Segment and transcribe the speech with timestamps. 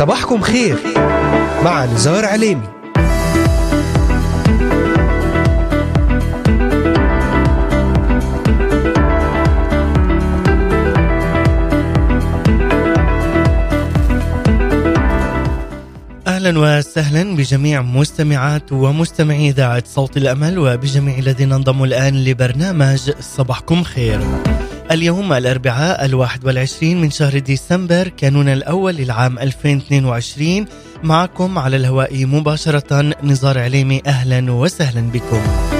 [0.00, 0.76] صباحكم خير
[1.64, 2.68] مع نزار عليمي
[16.26, 24.20] أهلا وسهلا بجميع مستمعات ومستمعي إذاعة صوت الأمل وبجميع الذين انضموا الآن لبرنامج صباحكم خير.
[24.90, 30.66] اليوم الأربعاء الواحد والعشرين من شهر ديسمبر كانون الأول للعام 2022
[31.02, 35.79] معكم على الهواء مباشرة نزار عليمي أهلا وسهلا بكم.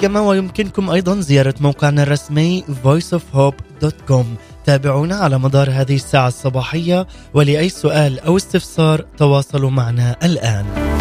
[0.00, 4.24] كما ويمكنكم أيضا زيارة موقعنا الرسمي voiceofhope.com
[4.64, 10.99] تابعونا على مدار هذه الساعة الصباحية ولأي سؤال أو استفسار تواصلوا معنا الآن.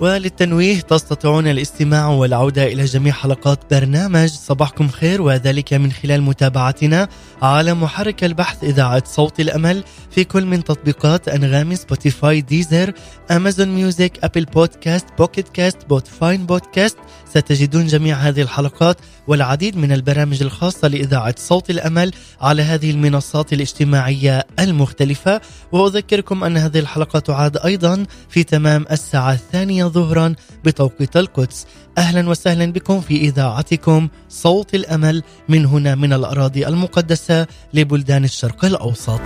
[0.00, 4.28] وللتنويه تستطيعون الاستماع والعودة إلى جميع حلقات برنامج.
[4.28, 7.08] صباحكم خير وذلك من خلال متابعتنا
[7.42, 12.92] على محرك البحث إذاعة صوت الأمل في كل من تطبيقات أنغامي Spotify Deezer
[13.30, 16.96] Amazon Music Apple Podcasts Pocket Casts بوتفاين بودكاست
[17.30, 18.96] ستجدون جميع هذه الحلقات
[19.26, 25.40] والعديد من البرامج الخاصة لإذاعة صوت الأمل على هذه المنصات الاجتماعية المختلفة.
[25.72, 30.34] وأذكركم أن هذه الحلقة تعاد أيضا في تمام الساعة الثانية ظهرا
[30.64, 31.66] بتوقيت القدس.
[31.98, 39.20] أهلا وسهلا بكم في إذاعتكم صوت الأمل من هنا من الأراضي المقدسة لبلدان الشرق الأوسط.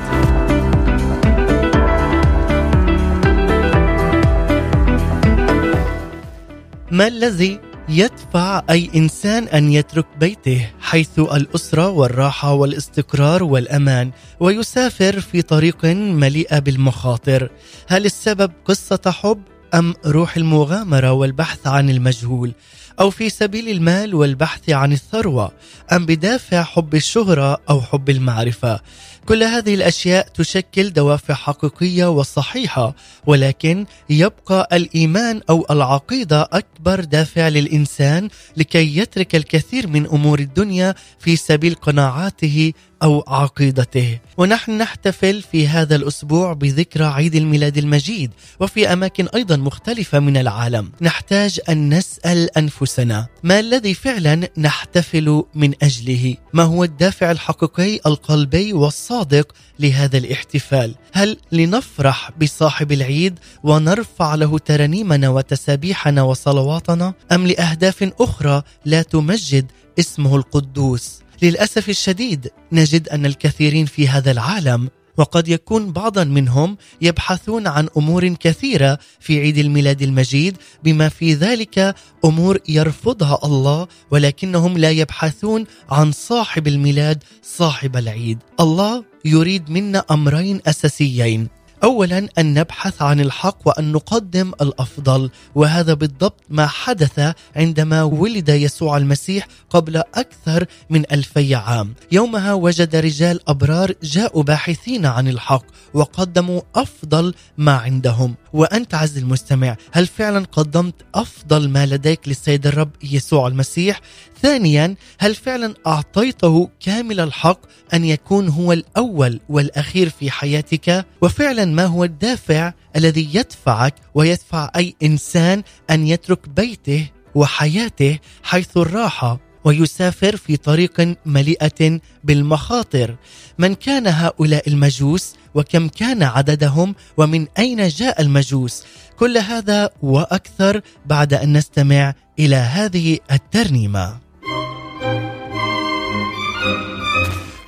[6.90, 14.10] ما الذي يدفع أي إنسان أن يترك بيته حيث الأسرة والراحة والاستقرار والأمان
[14.41, 17.50] ويسافر في طريق مليئه بالمخاطر.
[17.88, 19.42] هل السبب قصة حب
[19.75, 22.52] أم روح المغامرة والبحث عن المجهول؟
[23.00, 25.52] أو في سبيل المال والبحث عن الثروة؟
[25.92, 28.81] أم بدافع حب الشهرة أو حب المعرفة؟
[29.28, 32.94] كل هذه الأشياء تشكل دوافع حقيقية وصحيحة
[33.27, 41.37] ولكن يبقى الإيمان أو العقيدة أكبر دافع للإنسان لكي يترك الكثير من أمور الدنيا في
[41.37, 44.18] سبيل قناعاته أو عقيدته.
[44.36, 48.30] ونحن نحتفل في هذا الأسبوع بذكرى عيد الميلاد المجيد
[48.60, 50.92] وفي أماكن أيضا مختلفة من العالم.
[51.00, 58.72] نحتاج أن نسأل أنفسنا ما الذي فعلا نحتفل من أجله؟ ما هو الدافع الحقيقي القلبي
[58.72, 68.62] والصادق لهذا الاحتفال؟ هل لنفرح بصاحب العيد ونرفع له ترانيمنا وتسابيحنا وصلواتنا أم لأهداف أخرى
[68.84, 69.66] لا تمجد
[69.98, 77.66] اسمه القدوس؟ للأسف الشديد نجد أن الكثيرين في هذا العالم وقد يكون بعضا منهم يبحثون
[77.66, 81.94] عن أمور كثيرة في عيد الميلاد المجيد بما في ذلك
[82.25, 88.38] أمور يرفضها الله ولكنهم لا يبحثون عن صاحب الميلاد صاحب العيد.
[88.60, 91.48] الله يريد منا أمرين أساسيين.
[91.84, 98.97] اولا أن نبحث عن الحق وأن نقدم الأفضل وهذا بالضبط ما حدث عندما ولد يسوع
[98.97, 101.94] المسيح قبل أكثر من ألفي عام.
[102.12, 105.64] يومها وجد رجال أبرار جاءوا باحثين عن الحق
[105.94, 108.34] وقدموا أفضل ما عندهم.
[108.52, 114.00] وأنت عز المستمع هل فعلا قدمت أفضل ما لديك للسيد الرب يسوع المسيح؟
[114.43, 117.60] ثانيا هل فعلا أعطيته كامل الحق
[117.94, 124.94] أن يكون هو الأول والأخير في حياتك؟ وفعلا ما هو الدافع الذي يدفعك ويدفع أي
[125.02, 133.16] إنسان أن يترك بيته وحياته حيث الراحه ويسافر في طريق مليئة بالمخاطر؟
[133.58, 138.84] من كان هؤلاء المجوس وكم كان عددهم ومن أين جاء المجوس.
[139.19, 144.16] كل هذا وأكثر بعد أن نستمع إلى هذه الترنيمة.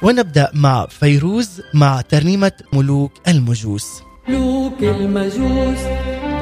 [0.02, 3.86] ونبدأ مع فيروز مع ترنيمة ملوك المجوس.
[4.28, 5.78] ملوك المجوس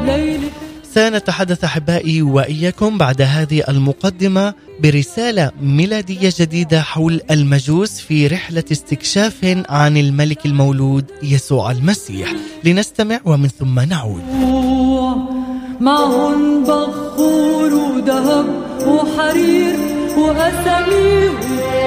[0.03, 0.62] ليلة
[0.95, 9.97] سنتحدث أحبائي وإياكم بعد هذه المقدمة برسالة ميلادية جديدة حول المجوس في رحلة استكشاف عن
[9.97, 12.33] الملك المولود يسوع المسيح.
[12.65, 14.23] لنستمع ومن ثم نعود.
[15.81, 18.47] معهم بخور وذهب
[18.87, 19.77] وحرير
[20.19, 21.39] وأساميهم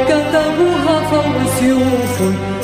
[0.08, 2.55] كتبوها فوق سيوفهم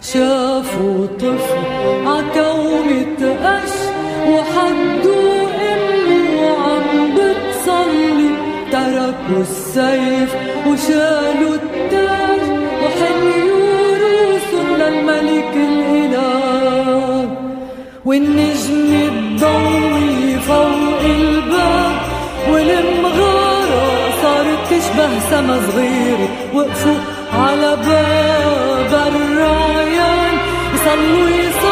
[0.00, 1.62] شافوا طفل
[2.06, 3.74] عكومة قش
[4.28, 8.30] وحدوا امه وعم بتصلي.
[8.72, 10.34] تركوا السيف
[10.66, 12.42] وشالوا التاج
[12.82, 17.28] وحنيوا روسهم للملك الإله.
[18.04, 18.63] والنجم
[25.34, 26.18] سما صغير
[26.54, 26.96] وقفوا
[27.32, 30.34] على باب الرعيان
[30.74, 31.63] يصلوا يصلوا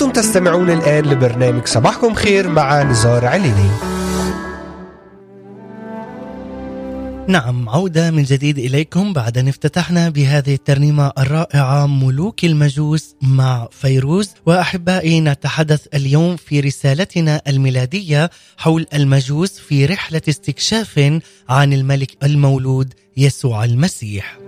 [0.00, 3.70] أنتم تستمعون الآن لبرنامج صباحكم خير مع نزار عليني.
[7.28, 14.30] نعم عودة من جديد إليكم بعد أن افتتحنا بهذه الترنيمة الرائعة ملوك المجوس مع فيروز.
[14.46, 23.64] وأحبائي نتحدث اليوم في رسالتنا الميلادية حول المجوس في رحلة استكشاف عن الملك المولود يسوع
[23.64, 24.39] المسيح.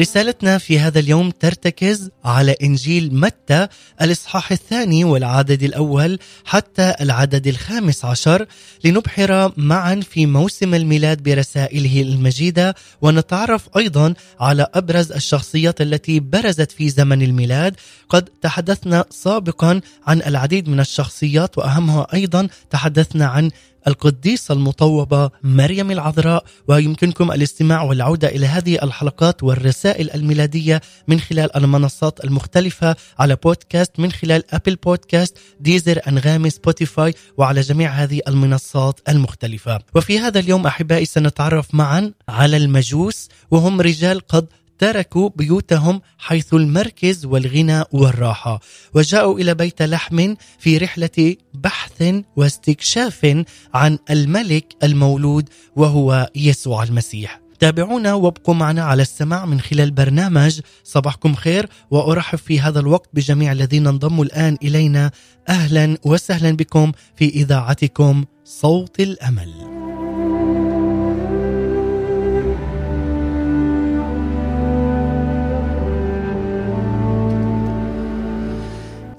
[0.00, 3.68] رسالتنا في هذا اليوم ترتكز على إنجيل متى
[4.02, 8.46] الإصحاح الثاني والعدد الأول حتى العدد الخامس عشر
[8.84, 16.88] لنبحر معا في موسم الميلاد برسائله المجيدة ونتعرف أيضا على أبرز الشخصيات التي برزت في
[16.88, 17.76] زمن الميلاد.
[18.08, 23.50] قد تحدثنا سابقا عن العديد من الشخصيات وأهمها أيضا تحدثنا عن
[23.86, 32.24] القديسة المطوبة مريم العذراء ويمكنكم الاستماع والعودة إلى هذه الحلقات والرسائل الميلادية من خلال المنصات
[32.24, 39.80] المختلفة على بودكاست من خلال Apple Podcasts Deezer أنغامي Spotify وعلى جميع هذه المنصات المختلفة.
[39.94, 44.46] وفي هذا اليوم أحبائي سنتعرف معا على المجوس وهم رجال قد
[44.82, 48.60] تركوا بيوتهم حيث المركز والغنى والراحة
[48.94, 53.44] وجاءوا إلى بيت لحم في رحلة بحث واستكشاف
[53.74, 61.34] عن الملك المولود وهو يسوع المسيح تابعونا وابقوا معنا على السماع من خلال برنامج صباحكم
[61.34, 65.10] خير وأرحب في هذا الوقت بجميع الذين انضموا الآن إلينا
[65.48, 69.81] أهلا وسهلا بكم في إذاعتكم صوت الأمل.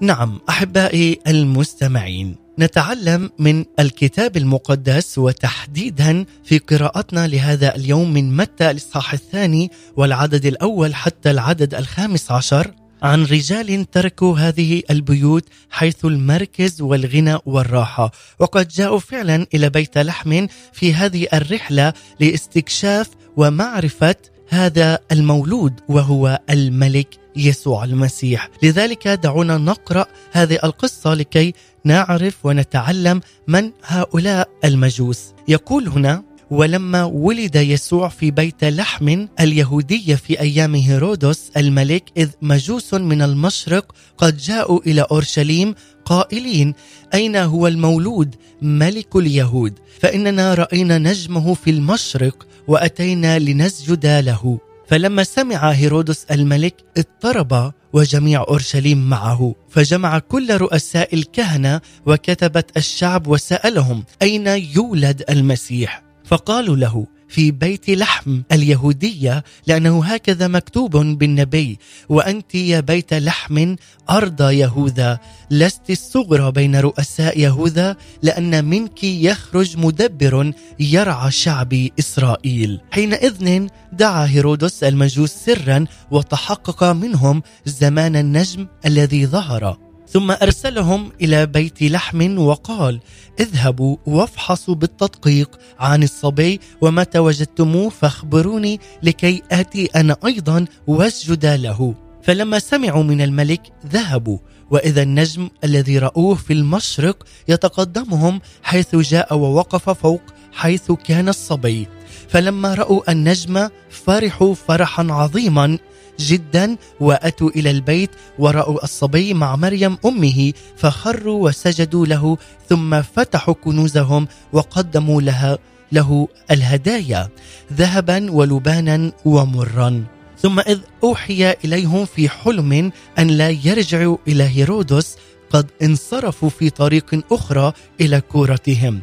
[0.04, 9.14] نعم أحبائي المستمعين نتعلم من الكتاب المقدس وتحديدا في قراءتنا لهذا اليوم من متى الاصحاح
[9.14, 12.72] الثاني والعدد الأول حتى العدد الخامس عشر
[13.04, 20.48] عن رجال تركوا هذه البيوت حيث المركز والغنى والراحة وقد جاءوا فعلا إلى بيت لحم
[20.74, 24.16] في هذه الرحلة لاستكشاف ومعرفة
[24.50, 28.50] هذا المولود وهو الملك يسوع المسيح.
[28.64, 31.54] لذلك دعونا نقرأ هذه القصة لكي
[31.86, 35.20] نعرف ونتعلم من هؤلاء المجوس.
[35.48, 42.94] يقول هنا ولما ولد يسوع في بيت لحم اليهودية في أيام هيرودس الملك إذ مجوس
[42.94, 46.74] من المشرق قد جاءوا إلى أورشليم قائلين
[47.14, 49.74] أين هو المولود؟ ملك اليهود.
[50.00, 54.60] فإننا رأينا نجمه في المشرق وأتينا لنسجد له.
[54.88, 59.56] فلما سمع هيرودس الملك اضطرب وجميع أورشليم معه.
[59.70, 68.42] فجمع كل رؤساء الكهنة وكتبت الشعب وسألهم أين يولد المسيح؟ فقالوا له في بيت لحم
[68.52, 73.76] اليهودية لأنه هكذا مكتوب بالنبي وأنت يا بيت لحم
[74.10, 75.20] أرض يهوذا
[75.52, 82.82] لست الصغرى بين رؤساء يهوذا لأن منك يخرج مدبر يرعى شعب إسرائيل.
[82.92, 89.93] حينئذ دعا هيرودس المجوس سرا وتحقق منهم زمان النجم الذي ظهر.
[90.14, 93.00] ثم أرسلهم إلى بيت لحم وقال
[93.40, 101.96] اذهبوا وافحصوا بالتدقيق عن الصبي ومتى وجدتموه فاخبروني لكي آتي أنا أيضا واسجد له.
[102.24, 104.38] فلما سمعوا من الملك ذهبوا
[104.72, 111.88] وإذا النجم الذي رأوه في المشرق يتقدمهم حيث جاء ووقف فوق حيث كان الصبي.
[112.30, 115.78] فلما رأوا النجم فرحوا فرحا عظيما
[116.20, 122.38] جدا وأتوا إلى البيت ورأوا الصبي مع مريم أمه فخروا وسجدوا له
[122.70, 125.58] ثم فتحوا كنوزهم وقدموا لها
[125.92, 127.30] له الهدايا
[127.74, 130.04] ذهبا ولبانا ومرا.
[130.42, 135.18] ثم إذ أوحي إليهم في حلم أن لا يرجعوا إلى هيرودس
[135.50, 139.02] قد انصرفوا في طريق أخرى إلى كورتهم.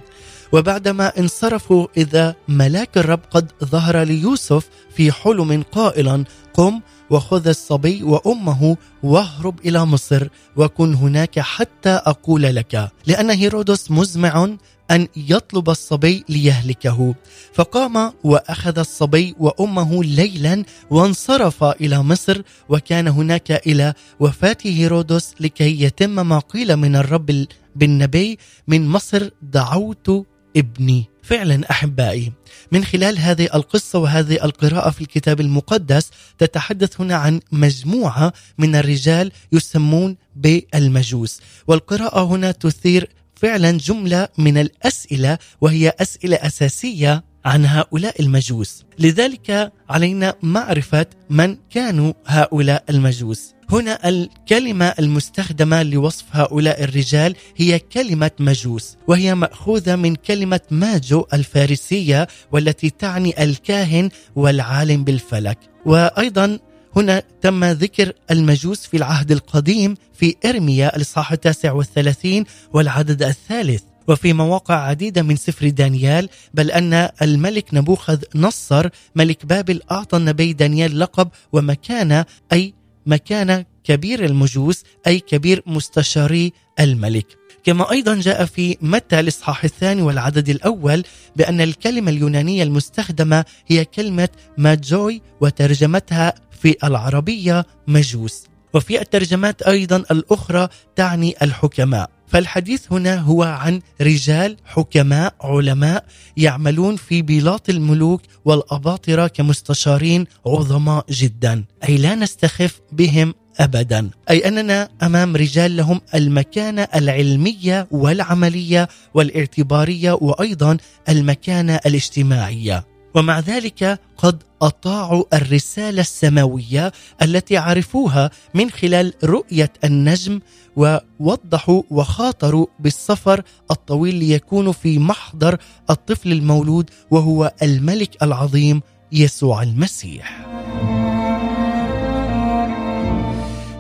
[0.53, 6.25] وبعدما انصرفوا إذا ملاك الرب قد ظهر ليوسف في حلم قائلا
[6.55, 14.57] قم وخذ الصبي وأمه واهرب إلى مصر وكن هناك حتى أقول لك لأن هيرودس مزمع
[14.91, 17.15] أن يطلب الصبي ليهلكه.
[17.55, 26.27] فقام وأخذ الصبي وأمه ليلا وانصرف إلى مصر وكان هناك إلى وفاة هيرودس لكي يتم
[26.29, 28.39] ما قيل من الرب بالنبي
[28.69, 30.27] من مصر دعوت
[30.57, 31.10] ابني.
[31.23, 32.33] فعلا أحبائي
[32.73, 39.33] من خلال هذه القصة وهذه القراءة في الكتاب المقدس تتحدث هنا عن مجموعة من الرجال
[39.53, 41.41] يسمون بالمجوس.
[41.67, 48.85] والقراءة هنا تثير فعلا جملة من الأسئلة وهي أسئلة أساسية عن هؤلاء المجوس.
[48.99, 53.55] لذلك علينا معرفة من كانوا هؤلاء المجوس.
[53.71, 62.29] هنا الكلمة المستخدمة لوصف هؤلاء الرجال هي كلمة مجوس وهي مأخوذة من كلمة ماجو الفارسية
[62.53, 65.59] والتي تعني الكاهن والعالم بالفلك.
[65.87, 66.59] وأيضا
[66.97, 73.83] هنا تم ذكر المجوس في العهد القديم في إرميا الإصحاح التاسع والثلاثين والعدد الثالث.
[74.11, 80.53] وفي مواقع عديدة من سفر دانيال بل أن الملك نبوخذ نصر ملك بابل أعطى النبي
[80.53, 82.75] دانيال لقب ومكانة أي
[83.07, 87.27] مكانة كبير المجوس أي كبير مستشاري الملك.
[87.65, 91.05] كما أيضا جاء في متى الإصحاح الثاني والعدد الأول
[91.37, 98.45] بأن الكلمة اليونانية المستخدمة هي كلمة ماجوي وترجمتها في العربية مجوس.
[98.75, 102.11] وفي الترجمات أيضا الأخرى تعني الحكماء.
[102.31, 106.05] فالحديث هنا هو عن رجال حكماء علماء
[106.37, 111.65] يعملون في بلاط الملوك والأباطرة كمستشارين عظماء جدا.
[111.89, 114.11] أي لا نستخف بهم ابدا.
[114.31, 120.77] أي أننا أمام رجال لهم المكانة العلمية والعملية والاعتبارية وأيضا
[121.09, 122.90] المكانة الاجتماعية.
[123.15, 130.41] ومع ذلك قد أطاعوا الرسالة السماوية التي عرفوها من خلال رؤية النجم
[130.77, 135.59] ووضحوا وخاطروا بالسفر الطويل ليكونوا في محضر
[135.91, 140.60] الطفل المولود وهو الملك العظيم يسوع المسيح.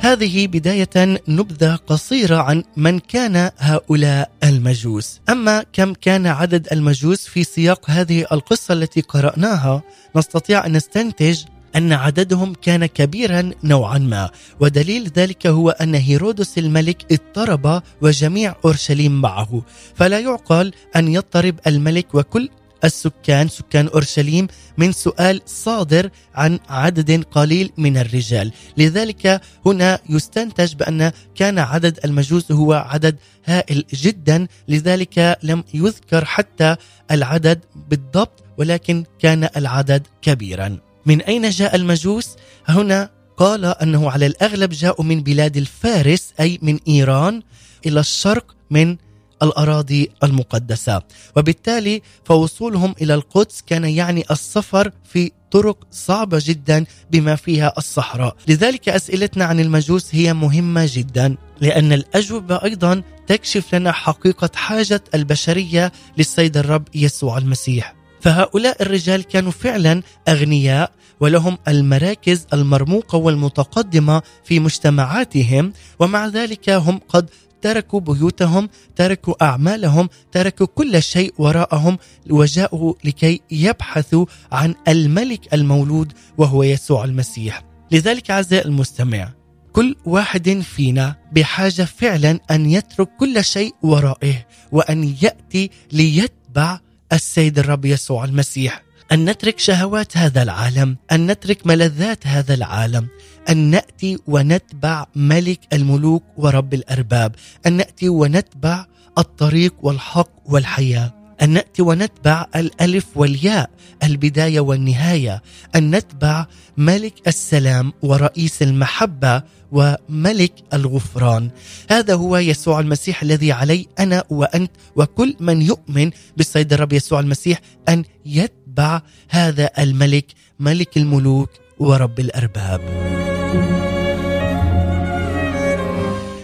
[0.02, 5.21] هذه بداية نبذة قصيرة عن من كان هؤلاء المجوس.
[5.28, 9.83] أما كم كان عدد المجوس في سياق هذه القصة التي قرأناها
[10.16, 11.45] نستطيع أن نستنتج
[11.76, 14.30] أن عددهم كان كبيرا نوعا ما.
[14.61, 19.62] ودليل ذلك هو أن هيرودس الملك اضطرب وجميع أورشليم معه.
[19.95, 22.49] فلا يعقل أن يضطرب الملك وكل
[22.84, 24.46] السكان سكان أورشليم
[24.78, 32.52] من سؤال صادر عن عدد قليل من الرجال، لذلك هنا يستنتج بأن كان عدد المجوس
[32.52, 36.76] هو عدد هائل جدا، لذلك لم يذكر حتى
[37.10, 40.78] العدد بالضبط ولكن كان العدد كبيرا.
[41.06, 42.28] من أين جاء المجوس؟
[42.68, 47.42] هنا قال أنه على الأغلب جاءوا من بلاد الفارس أي من إيران
[47.87, 48.96] إلى الشرق من
[49.42, 51.02] الأراضي المقدسة.
[51.37, 58.37] وبالتالي فوصولهم إلى القدس كان يعني السفر في طرق صعبة جدا بما فيها الصحراء.
[58.49, 65.92] لذلك أسئلتنا عن المجوس هي مهمة جدا لأن الأجوبة أيضا تكشف لنا حقيقة حاجة البشرية
[66.18, 67.94] للسيد الرب يسوع المسيح.
[68.20, 77.30] فهؤلاء الرجال كانوا فعلا أغنياء ولهم المراكز المرموقة والمتقدمة في مجتمعاتهم ومع ذلك هم قد
[77.62, 81.98] تركوا بيوتهم تركوا أعمالهم تركوا كل شيء وراءهم
[82.30, 87.62] وجاءوا لكي يبحثوا عن الملك المولود وهو يسوع المسيح.
[87.90, 89.32] لذلك أعزائي المستمع
[89.72, 96.80] كل واحد فينا بحاجة فعلا أن يترك كل شيء ورائه وأن يأتي ليتبع
[97.12, 98.82] السيد الرب يسوع المسيح.
[99.12, 103.08] أن نترك شهوات هذا العالم أن نترك ملذات هذا العالم
[103.49, 107.35] أن نأتي ونتبع ملك الملوك ورب الأرباب
[107.66, 108.87] أن نأتي ونتبع
[109.18, 113.70] الطريق والحق والحياة أن نأتي ونتبع الألف والياء
[114.02, 115.42] البداية والنهاية
[115.76, 119.42] أن نتبع ملك السلام ورئيس المحبة
[119.73, 121.50] وملك الغفران.
[121.90, 127.61] هذا هو يسوع المسيح الذي علي أنا وأنت وكل من يؤمن بالسيد الرب يسوع المسيح
[127.88, 130.26] أن يتبع هذا الملك
[130.61, 132.80] ملك الملوك ورب الأرباب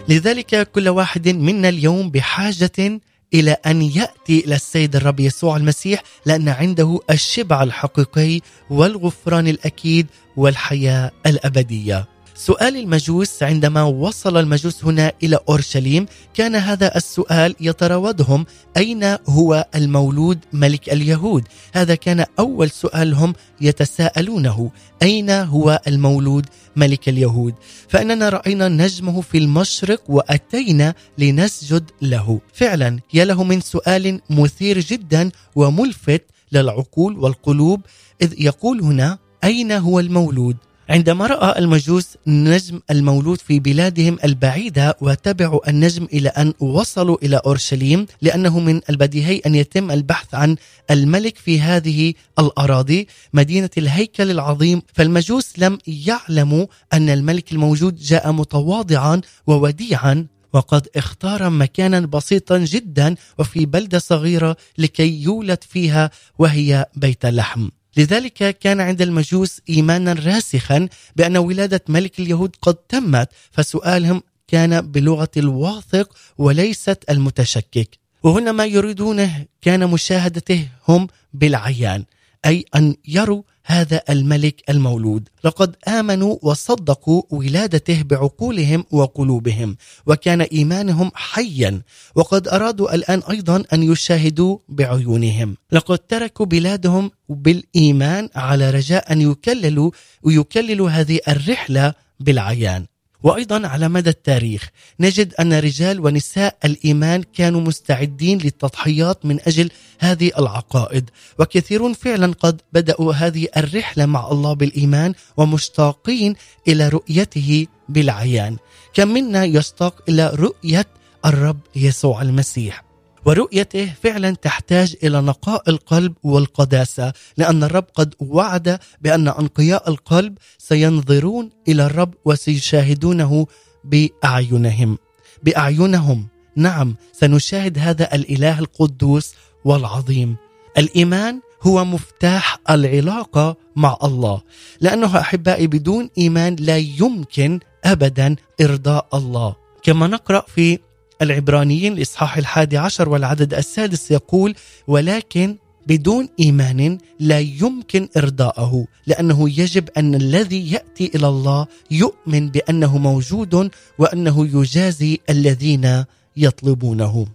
[0.08, 3.00] لذلك كل واحد منا اليوم بحاجة
[3.34, 8.40] إلى أن يأتي إلى السيد الرب يسوع المسيح لأن عنده الشبع الحقيقي
[8.70, 12.15] والغفران الأكيد والحياة الأبدية.
[12.36, 20.38] سؤال المجوس عندما وصل المجوس هنا إلى أورشليم كان هذا السؤال يتراودهم أين هو المولود
[20.52, 24.70] ملك اليهود؟ هذا كان أول سؤالهم يتساءلونه
[25.02, 27.54] أين هو المولود ملك اليهود؟
[27.88, 32.40] فإننا رأينا نجمه في المشرق وأتينا لنسجد له.
[32.52, 37.80] فعلا يا له من سؤال مثير جدا وملفت للعقول والقلوب
[38.22, 40.56] إذ يقول هنا أين هو المولود؟
[40.88, 48.06] عندما رأى المجوس نجم المولود في بلادهم البعيدة وتبعوا النجم إلى أن وصلوا إلى أورشليم
[48.22, 50.56] لأنه من البديهي أن يتم البحث عن
[50.90, 54.82] الملك في هذه الأراضي مدينة الهيكل العظيم.
[54.94, 63.66] فالمجوس لم يعلموا أن الملك الموجود جاء متواضعا ووديعا وقد اختار مكانا بسيطا جدا وفي
[63.66, 67.68] بلدة صغيرة لكي يولد فيها وهي بيت لحم.
[67.96, 75.30] لذلك كان عند المجوس إيمانا راسخا بأن ولادة ملك اليهود قد تمت فسؤالهم كان بلغة
[75.36, 77.98] الواثق وليست المتشكك.
[78.22, 82.04] وهنا ما يريدونه كان مشاهدته هم بالعيان.
[82.46, 85.28] أي أن يروا هذا الملك المولود.
[85.44, 89.76] لقد آمنوا وصدقوا ولادته بعقولهم وقلوبهم
[90.06, 91.82] وكان إيمانهم حيا.
[92.14, 95.56] وقد أرادوا الآن أيضا أن يشاهدوا بعيونهم.
[95.72, 99.90] لقد تركوا بلادهم بالإيمان على رجاء أن يكللوا
[100.22, 102.86] ويكللوا هذه الرحلة بالعيان.
[103.26, 110.30] وأيضا على مدى التاريخ نجد أن رجال ونساء الإيمان كانوا مستعدين للتضحيات من أجل هذه
[110.38, 116.34] العقائد وكثيرون فعلا قد بدأوا هذه الرحلة مع الله بالإيمان ومشتاقين
[116.68, 118.56] إلى رؤيته بالعيان.
[118.94, 120.86] كم منا يشتاق إلى رؤية
[121.24, 122.85] الرب يسوع المسيح.
[123.26, 131.50] ورؤيته فعلا تحتاج إلى نقاء القلب والقداسة لأن الرب قد وعد بأن أنقياء القلب سينظرون
[131.68, 133.46] إلى الرب وسيشاهدونه
[133.84, 134.98] بأعينهم.
[135.42, 139.34] بأعينهم نعم سنشاهد هذا الإله القدوس
[139.64, 140.36] والعظيم.
[140.78, 144.42] الإيمان هو مفتاح العلاقة مع الله
[144.80, 149.56] لأنه أحبائي بدون إيمان لا يمكن ابدا إرضاء الله.
[149.82, 150.78] كما نقرأ في
[151.22, 154.54] العبرانيين الإصحاح الحادي عشر والعدد السادس يقول
[154.86, 162.98] ولكن بدون إيمان لا يمكن إرضاءه لأنه يجب أن الذي يأتي إلى الله يؤمن بأنه
[162.98, 166.04] موجود وأنه يجازي الذين
[166.36, 167.26] يطلبونه.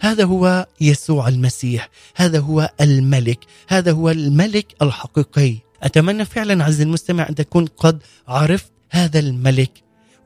[0.00, 5.56] هذا هو يسوع المسيح هذا هو الملك هذا هو الملك الحقيقي.
[5.82, 9.70] أتمنى فعلا عز المستمع أن تكون قد عرفت هذا الملك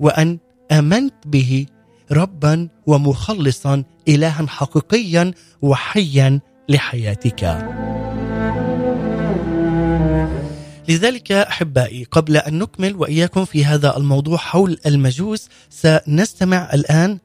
[0.01, 0.39] وأن
[0.73, 1.67] آمنت به
[2.13, 7.43] ربا ومخلصا الها حقيقيا وحيا لحياتك.
[10.89, 17.19] لذلك أحبائي قبل أن نكمل وإياكم في هذا الموضوع حول المجوس سنستمع الآن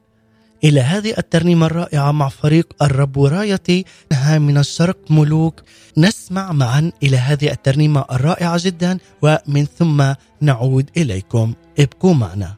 [0.64, 3.84] إلى هذه الترنيمة الرائعة مع فريق الرب ورايتي.
[4.28, 5.62] من الشرق ملوك.
[5.98, 11.54] نسمع معا إلى هذه الترنيمة الرائعة جدا ومن ثم نعود إليكم.
[11.78, 12.54] ابقوا معنا.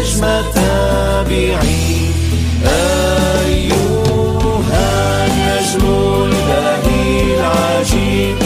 [0.00, 2.10] نجم تابعي
[3.46, 5.84] أيها النجم
[6.24, 8.36] البهي العجيب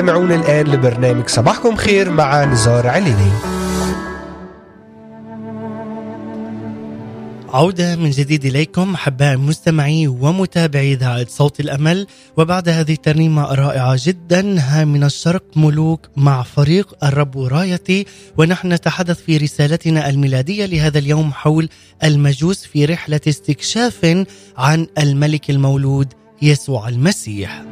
[0.00, 3.32] تستمعون الآن لبرنامج صباحكم خير مع نزار عليني
[7.48, 14.60] عودة من جديد إليكم أحباء مستمعي ومتابعي إذاعة صوت الأمل وبعد هذه الترنيمة رائعة جدا
[14.60, 18.06] ها من الشرق ملوك مع فريق الرب رايتي
[18.38, 21.68] ونحن نتحدث في رسالتنا الميلادية لهذا اليوم حول
[22.04, 24.24] المجوس في رحلة استكشاف
[24.56, 27.62] عن الملك المولود يسوع المسيح.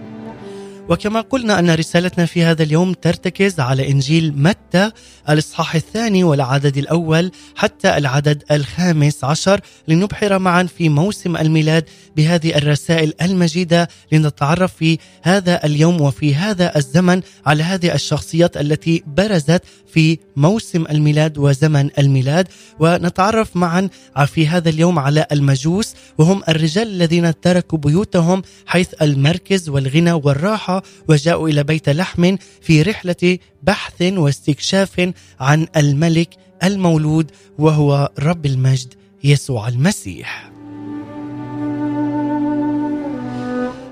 [0.88, 4.90] وكما قلنا أن رسالتنا في هذا اليوم ترتكز على إنجيل متى
[5.29, 11.85] الإصحاح الثاني والعدد الأول حتى العدد الخامس عشر لنبحر معا في موسم الميلاد
[12.16, 19.62] بهذه الرسائل المجيدة لنتعرف في هذا اليوم وفي هذا الزمن على هذه الشخصيات التي برزت
[19.92, 22.48] في موسم الميلاد وزمن الميلاد.
[22.81, 23.88] ونتعرف معا
[24.27, 30.77] في هذا اليوم على المجوس وهم الرجال الذين تركوا بيوتهم حيث المركز والغنى والراحة
[31.08, 36.28] وجاءوا إلى بيت لحم في رحلة بحث واستكشاف عن الملك
[36.64, 40.50] المولود وهو رب المجد يسوع المسيح.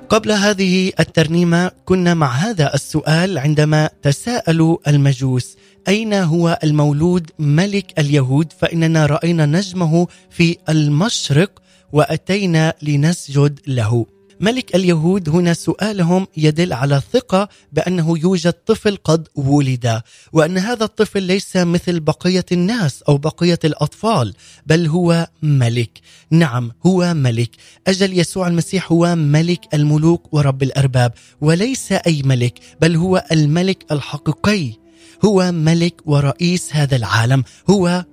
[0.09, 5.57] قبل هذه الترنيمة كنا مع هذا السؤال عندما تساءلوا المجوس
[5.89, 14.07] أين هو المولود ملك اليهود؟ فإننا رأينا نجمه في المشرق وأتينا لنسجد له.
[14.41, 21.23] ملك اليهود هنا سؤالهم يدل على ثقة بأنه يوجد طفل قد ولد وأن هذا الطفل
[21.23, 24.35] ليس مثل بقية الناس أو بقية الأطفال
[24.67, 26.01] بل هو ملك.
[26.31, 27.51] نعم هو ملك.
[27.87, 34.73] أجل يسوع المسيح هو ملك الملوك ورب الأرباب وليس أي ملك بل هو الملك الحقيقي.
[35.25, 38.05] هو ملك ورئيس هذا العالم هو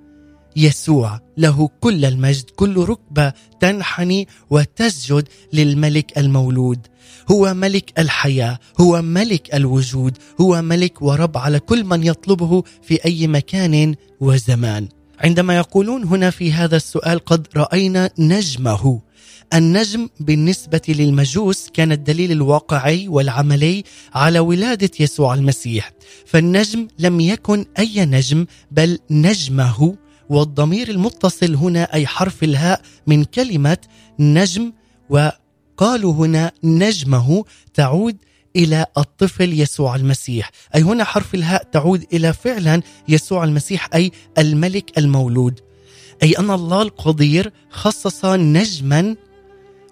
[0.56, 6.86] يسوع له كل المجد كل ركبة تنحني وتسجد للملك المولود.
[7.30, 13.26] هو ملك الحياة هو ملك الوجود هو ملك ورب على كل من يطلبه في أي
[13.26, 14.88] مكان وزمان.
[15.20, 19.00] عندما يقولون هنا في هذا السؤال قد رأينا نجمه.
[19.54, 25.92] النجم بالنسبة للمجوس كان الدليل الواقعي والعملي على ولادة يسوع المسيح.
[26.26, 29.96] فالنجم لم يكن أي نجم بل نجمه.
[30.28, 33.78] والضمير المتصل هنا أي حرف الهاء من كلمة
[34.18, 34.72] نجم
[35.10, 38.16] وقالوا هنا نجمه تعود
[38.56, 40.50] إلى الطفل يسوع المسيح.
[40.74, 45.60] أي هنا حرف الهاء تعود إلى فعلا يسوع المسيح أي الملك المولود.
[46.22, 49.16] أي أن الله القدير خصص نجما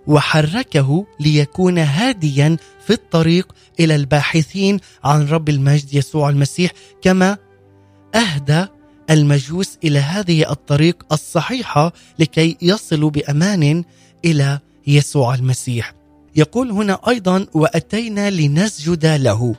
[0.07, 7.39] وحركه ليكون هاديا في الطريق إلى الباحثين عن رب المجد يسوع المسيح كما
[8.15, 8.67] أهدى
[9.13, 13.85] المجوس إلى هذه الطريق الصحيحة لكي يصلوا بأمان
[14.25, 15.95] إلى يسوع المسيح.
[16.37, 19.55] يقول هنا أيضا وأتينا لنسجد له.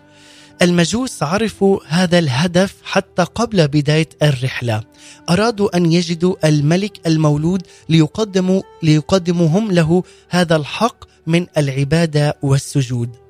[0.62, 4.84] المجوس عرفوا هذا الهدف حتى قبل بداية الرحلة.
[5.30, 13.23] أرادوا أن يجدوا الملك المولود ليقدموا ليقدموا هم له هذا الحق من العبادة والسجود.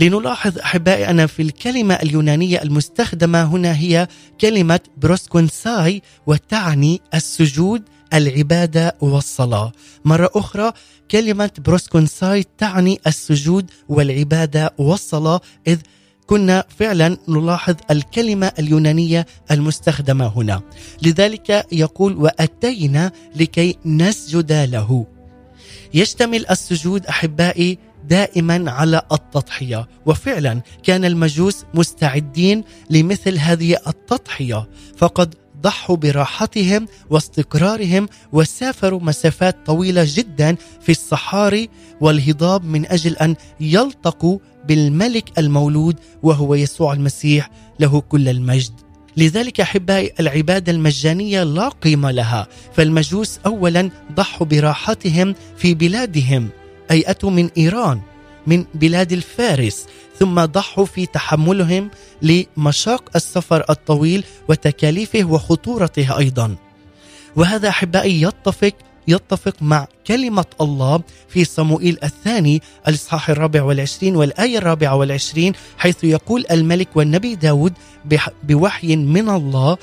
[0.00, 4.08] لنلاحظ أحبائي أن في الكلمة اليونانية المستخدمة هنا هي
[4.40, 7.82] كلمة προσκυνήσαι وتعني السجود
[8.14, 9.72] العبادة والصلاة.
[10.04, 10.72] مرة أخرى
[11.10, 15.78] كلمة προσκυνήσαι تعني السجود والعبادة والصلاة إذ
[16.26, 20.62] كنا فعلا نلاحظ الكلمة اليونانية المستخدمة هنا.
[21.02, 25.06] لذلك يقول وأتينا لكي نسجد له.
[25.94, 29.88] يشتمل السجود أحبائي دائما على التضحية.
[30.06, 40.56] وفعلا كان المجوس مستعدين لمثل هذه التضحية فقد ضحوا براحتهم واستقرارهم وسافروا مسافات طويلة جدا
[40.80, 41.68] في الصحاري
[42.00, 48.72] والهضاب من أجل أن يلتقوا بالملك المولود وهو يسوع المسيح له كل المجد.
[49.16, 56.48] لذلك أحبائي العبادة المجانية لا قيمة لها فالمجوس اولا ضحوا براحتهم في بلادهم.
[56.90, 58.00] اي اتوا من إيران
[58.46, 59.86] من بلاد الفارس
[60.18, 61.90] ثم ضحوا في تحملهم
[62.22, 66.56] لمشاق السفر الطويل وتكاليفه وخطورته أيضا.
[67.36, 68.72] وهذا أحبائي يتفق
[69.08, 76.44] يتفق مع كلمة الله في صموئيل الثاني الإصحاح الرابع والعشرين والآية الرابعة والعشرين حيث يقول
[76.50, 77.72] الملك والنبي داود
[78.42, 79.76] بوحي من الله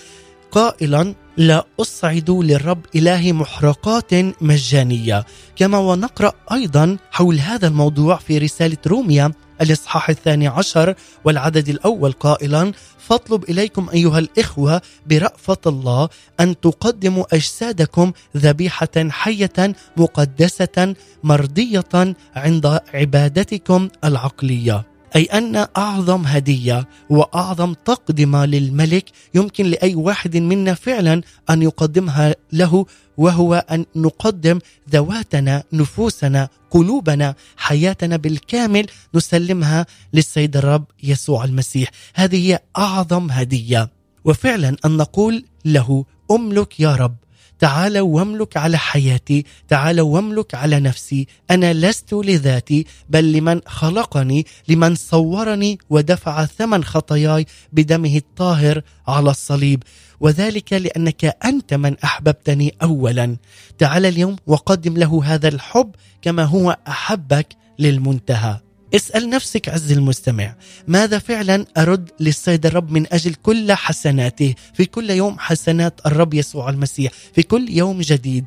[0.56, 5.26] قائلا لا أصعد للرب إلهي محرقات مجانية.
[5.56, 12.72] كما ونقرأ أيضا حول هذا الموضوع في رسالة روميا الإصحاح الثاني عشر والعدد الأول قائلا
[12.98, 23.90] فاطلب إليكم أيها الإخوة برأفة الله أن تقدموا أجسادكم ذبيحة حية مقدسة مرضية عند عبادتكم
[24.04, 24.95] العقلية.
[25.16, 32.86] أي أن أعظم هدية وأعظم تقدمة للملك يمكن لأي واحد منا فعلا أن يقدمها له
[33.18, 34.60] وهو أن نقدم
[34.92, 41.90] ذواتنا نفوسنا قلوبنا حياتنا بالكامل نسلمها للسيد الرب يسوع المسيح.
[42.16, 43.90] هذه هي أعظم هدية.
[44.26, 47.16] وفعلا أن نقول له أملك يا رب
[47.60, 51.28] تعال واملك على حياتي تعال واملك على نفسي.
[51.52, 59.84] أنا لست لذاتي بل لمن خلقني لمن صورني ودفع ثمن خطاياي بدمه الطاهر على الصليب.
[60.20, 63.38] وذلك لأنك أنت من أحببتني اولا.
[63.78, 67.48] تعال اليوم وقدم له هذا الحب كما هو أحبك
[67.80, 68.65] للمنتهى.
[68.94, 70.56] اسأل نفسك عز المستمع
[70.88, 76.70] ماذا فعلا أرد للسيد الرب من أجل كل حسناته؟ في كل يوم حسنات الرب يسوع
[76.70, 78.46] المسيح في كل يوم جديد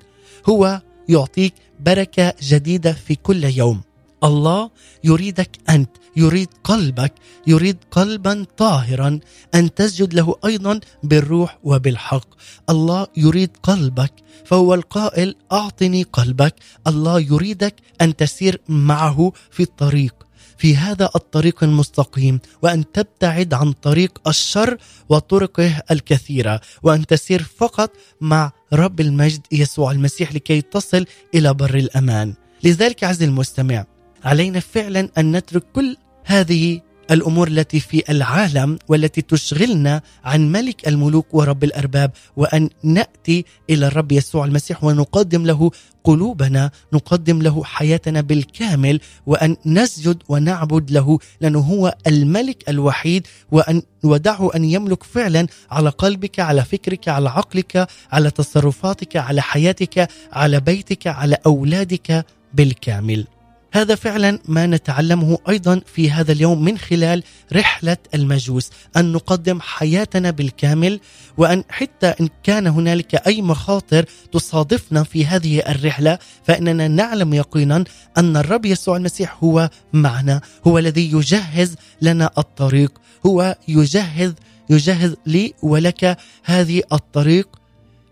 [0.48, 3.80] هو يعطيك بركة جديدة في كل يوم.
[4.24, 4.70] الله
[5.04, 7.12] يريدك أنت يريد قلبك
[7.46, 9.20] يريد قلبا طاهرا
[9.54, 12.26] أن تسجد له أيضا بالروح وبالحق.
[12.70, 14.12] الله يريد قلبك
[14.44, 16.54] فهو القائل أعطني قلبك.
[16.86, 20.27] الله يريدك أن تسير معه في الطريق.
[20.58, 24.76] في هذا الطريق المستقيم وأن تبتعد عن طريق الشر
[25.08, 32.34] وطرقه الكثيرة وأن تسير فقط مع رب المجد يسوع المسيح لكي تصل إلى بر الأمان.
[32.64, 33.84] لذلك عز المستمع
[34.24, 41.34] علينا فعلا أن نترك كل هذه الأمور التي في العالم والتي تشغلنا عن ملك الملوك
[41.34, 45.70] ورب الأرباب وأن نأتي إلى الرب يسوع المسيح ونقدم له
[46.04, 54.50] قلوبنا نقدم له حياتنا بالكامل وأن نسجد ونعبد له لأنه هو الملك الوحيد وأن ودعه
[54.56, 61.06] أن يملك فعلا على قلبك على فكرك على عقلك على تصرفاتك على حياتك على بيتك
[61.06, 63.37] على أولادك بالكامل.
[63.72, 70.30] هذا فعلا ما نتعلمه أيضا في هذا اليوم من خلال رحلة المجوس أن نقدم حياتنا
[70.30, 71.00] بالكامل
[71.36, 77.84] وأن حتى إن كان هنالك أي مخاطر تصادفنا في هذه الرحلة فإننا نعلم يقينا
[78.18, 84.34] أن الرب يسوع المسيح هو معنا هو الذي يجهز لنا الطريق هو يجهز
[84.70, 87.48] يجهز لي ولك هذه الطريق.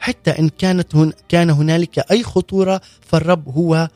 [0.00, 3.88] حتى إن كانت هن كان هنالك أي خطورة فالرب هو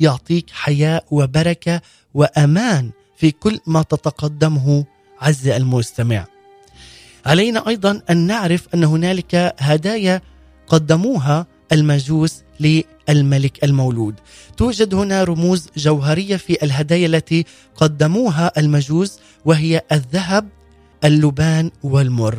[0.00, 1.80] يعطيك حياة وبركة
[2.14, 4.84] وأمان في كل ما تتقدمه
[5.20, 6.26] عز المستمع.
[7.26, 10.22] علينا أيضا أن نعرف أن هنالك هدايا
[10.66, 14.14] قدموها المجوس للملك المولود.
[14.56, 17.44] توجد هنا رموز جوهرية في الهدايا التي
[17.76, 20.48] قدموها المجوس وهي الذهب،
[21.04, 22.38] اللبان والمر.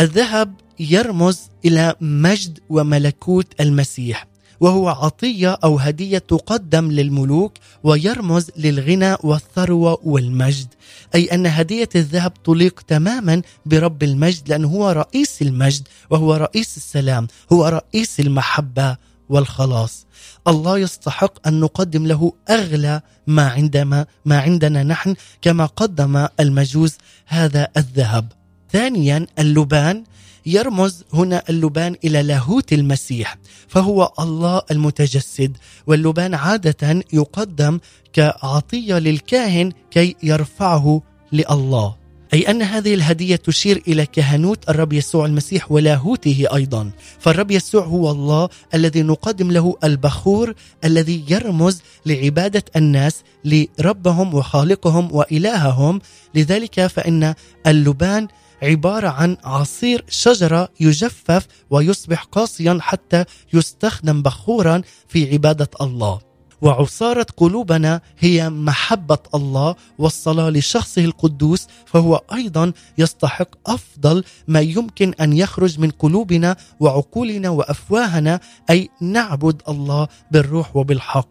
[0.00, 4.27] الذهب يرمز إلى مجد وملكوت المسيح.
[4.60, 10.66] وهو عطية أو هدية تقدم للملوك ويرمز للغنى والثروة والمجد.
[11.14, 17.26] أي أن هدية الذهب تليق تماما برب المجد لأنه هو رئيس المجد وهو رئيس السلام
[17.52, 18.96] هو رئيس المحبة
[19.28, 20.06] والخلاص.
[20.48, 27.68] الله يستحق أن نقدم له أغلى ما عندما ما عندنا نحن كما قدم المجوس هذا
[27.76, 28.32] الذهب.
[28.72, 30.04] ثانيا اللبان.
[30.48, 33.36] يرمز هنا اللبان إلى لاهوت المسيح
[33.68, 35.56] فهو الله المتجسد
[35.86, 37.78] واللبان عادة يقدم
[38.12, 41.96] كعطية للكاهن كي يرفعه لله.
[42.34, 46.90] أي أن هذه الهدية تشير إلى كهنوت الرب يسوع المسيح ولاهوته أيضا.
[47.18, 56.00] فالرب يسوع هو الله الذي نقدم له البخور الذي يرمز لعبادة الناس لربهم وخالقهم وإلههم.
[56.34, 57.34] لذلك فإن
[57.66, 58.28] اللبان
[58.62, 66.20] عبارة عن عصير شجرة يجفف ويصبح قاسيا حتى يستخدم بخورا في عبادة الله.
[66.62, 75.32] وعصاره قلوبنا هي محبة الله والصلاة لشخصه القدوس فهو أيضا يستحق أفضل ما يمكن أن
[75.32, 78.40] يخرج من قلوبنا وعقولنا وأفواهنا
[78.70, 81.28] أي نعبد الله بالروح وبالحق.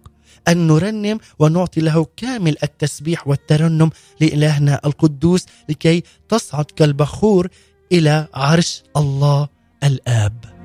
[0.47, 3.89] أن نرنم ونعطي له كامل التسبيح والترنم
[4.21, 7.47] لإلهنا القدوس لكي تصعد كالبخور
[7.91, 9.47] إلى عرش الله
[9.83, 10.57] الآب.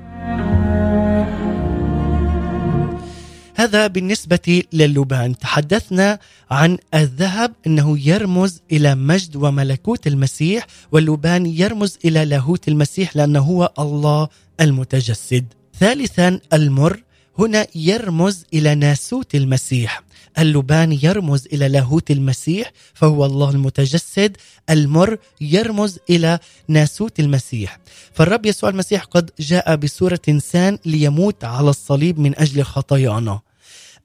[3.55, 5.37] هذا بالنسبة للبان.
[5.37, 6.19] تحدثنا
[6.51, 13.73] عن الذهب أنه يرمز إلى مجد وملكوت المسيح واللبان يرمز إلى لاهوت المسيح لأنه هو
[13.79, 14.27] الله
[14.61, 15.45] المتجسد.
[15.79, 17.03] ثالثا المر.
[17.39, 20.03] هنا يرمز إلى ناسوت المسيح.
[20.39, 24.37] اللبان يرمز إلى لاهوت المسيح فهو الله المتجسد.
[24.69, 27.79] المر يرمز إلى ناسوت المسيح.
[28.13, 33.39] فالرب يسوع المسيح قد جاء بصورة إنسان ليموت على الصليب من أجل خطايانا.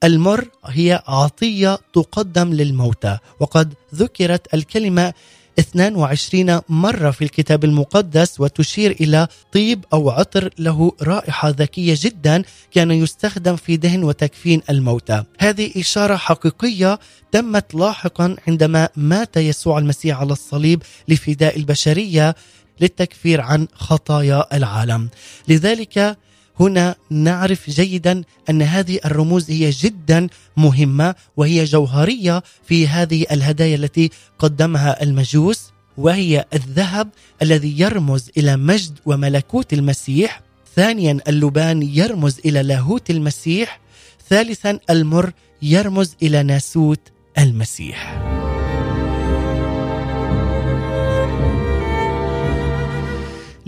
[0.04, 5.12] المر هي عطية تقدم للموتى وقد ذكرت الكلمة
[5.58, 12.42] 22 مرة في الكتاب المقدس وتشير إلى طيب أو عطر له رائحة ذكية جدا
[12.72, 15.24] كان يستخدم في دهن وتكفين الموتى.
[15.38, 16.98] هذه إشارة حقيقية
[17.32, 22.34] تمت لاحقا عندما مات يسوع المسيح على الصليب لفداء البشرية
[22.80, 25.08] للتكفير عن خطايا العالم.
[25.48, 26.16] لذلك
[26.60, 34.10] هنا نعرف جيدا أن هذه الرموز هي جدا مهمة وهي جوهرية في هذه الهدايا التي
[34.38, 37.08] قدمها المجوس وهي الذهب
[37.42, 40.40] الذي يرمز إلى مجد وملكوت المسيح.
[40.76, 43.80] ثانيا اللبان يرمز إلى لاهوت المسيح.
[44.28, 47.00] ثالثا المر يرمز إلى ناسوت
[47.38, 48.37] المسيح.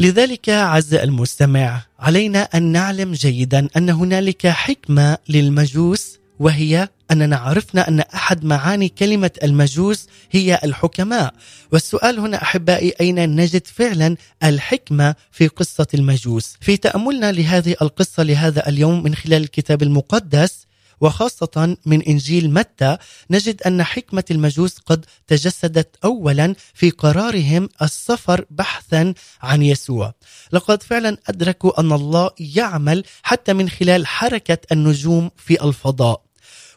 [0.01, 8.01] لذلك عز المستمع علينا أن نعلم جيدا أن هنالك حكمة للمجوس وهي أننا عرفنا أن
[8.01, 11.35] أحد معاني كلمة المجوس هي الحكماء.
[11.73, 18.69] والسؤال هنا أحبائي أين نجد فعلا الحكمة في قصة المجوس؟ في تأملنا لهذه القصة لهذا
[18.69, 20.67] اليوم من خلال الكتاب المقدس
[21.01, 22.97] وخاصة من إنجيل متى
[23.31, 30.15] نجد أن حكمة المجوس قد تجسدت أولا في قرارهم السفر بحثا عن يسوع.
[30.53, 36.23] لقد فعلا أدركوا أن الله يعمل حتى من خلال حركة النجوم في الفضاء.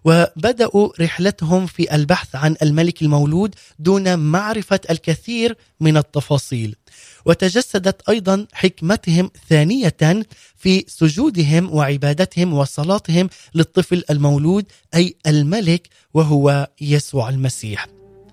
[0.06, 6.76] وبدأوا رحلتهم في البحث عن الملك المولود دون معرفة الكثير من التفاصيل.
[7.26, 10.26] وتجسدت أيضا حكمتهم ثانية
[10.58, 17.88] في سجودهم وعبادتهم وصلاتهم للطفل المولود أي الملك وهو يسوع المسيح.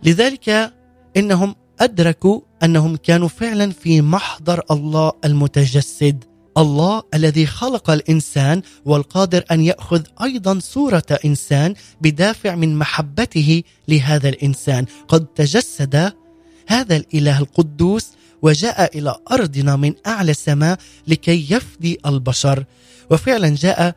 [0.04, 0.72] لذلك
[1.16, 6.24] إنهم أدركوا أنهم كانوا فعلا في محضر الله المتجسد
[6.56, 14.84] الله الذي خلق الإنسان والقادر أن يأخذ أيضا صورة إنسان بدافع من محبته لهذا الإنسان.
[15.08, 16.12] قد تجسد
[16.66, 18.10] هذا الإله القدوس
[18.42, 20.78] وجاء إلى أرضنا من أعلى السماء
[21.08, 22.64] لكي يفدي البشر.
[23.10, 23.94] وفعلا جاء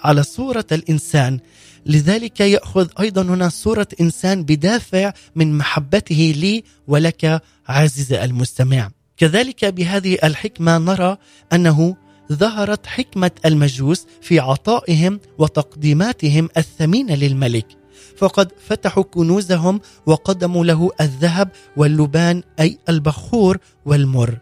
[0.00, 1.40] على صورة الإنسان.
[1.86, 8.90] لذلك يأخذ أيضا هنا صورة إنسان بدافع من محبته لي ولك عزيز المستمع.
[9.16, 11.16] كذلك بهذه الحكمة نرى
[11.52, 11.96] أنه
[12.32, 17.66] ظهرت حكمة المجوس في عطائهم وتقديماتهم الثمينة للملك.
[18.16, 24.38] فقد فتحوا كنوزهم وقدموا له الذهب واللبان أي البخور والمر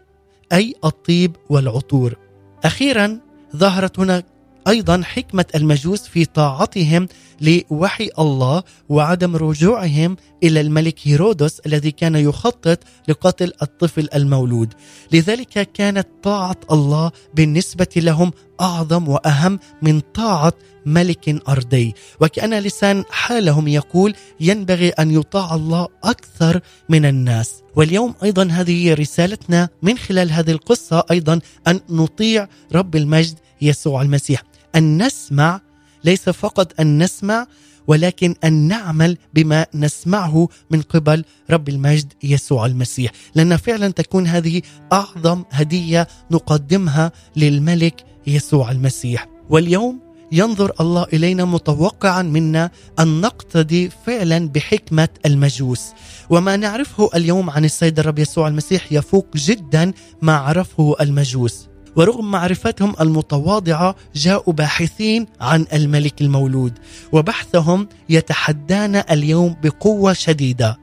[0.53, 2.15] أي الطيب والعطور.
[2.63, 3.19] أخيرا
[3.55, 4.23] ظهرت هنا
[4.67, 7.07] أيضا حكمة المجوس في طاعتهم
[7.41, 14.73] لوحي الله وعدم رجوعهم إلى الملك هيرودس الذي كان يخطط لقتل الطفل المولود.
[15.11, 20.53] لذلك كانت طاعة الله بالنسبة لهم أعظم وأهم من طاعة
[20.85, 21.93] ملك أرضي.
[22.21, 27.63] وكأن لسان حالهم يقول ينبغي أن يطاع الله أكثر من الناس.
[27.75, 34.43] واليوم أيضا هذه رسالتنا من خلال هذه القصة أيضا أن نطيع رب المجد يسوع المسيح.
[34.75, 35.61] أن نسمع
[36.03, 37.47] ليس فقط أن نسمع
[37.87, 43.11] ولكن أن نعمل بما نسمعه من قبل رب المجد يسوع المسيح.
[43.35, 44.61] لأن فعلا تكون هذه
[44.93, 49.27] أعظم هدية نقدمها للملك يسوع المسيح.
[49.49, 49.99] واليوم
[50.31, 55.81] ينظر الله إلينا متوقعا منا أن نقتدي فعلا بحكمة المجوس.
[56.29, 61.67] وما نعرفه اليوم عن السيد الرب يسوع المسيح يفوق جدا ما عرفه المجوس.
[61.95, 66.73] ورغم معرفتهم المتواضعة جاءوا باحثين عن الملك المولود
[67.11, 70.77] وبحثهم يتحدانا اليوم بقوة شديدة.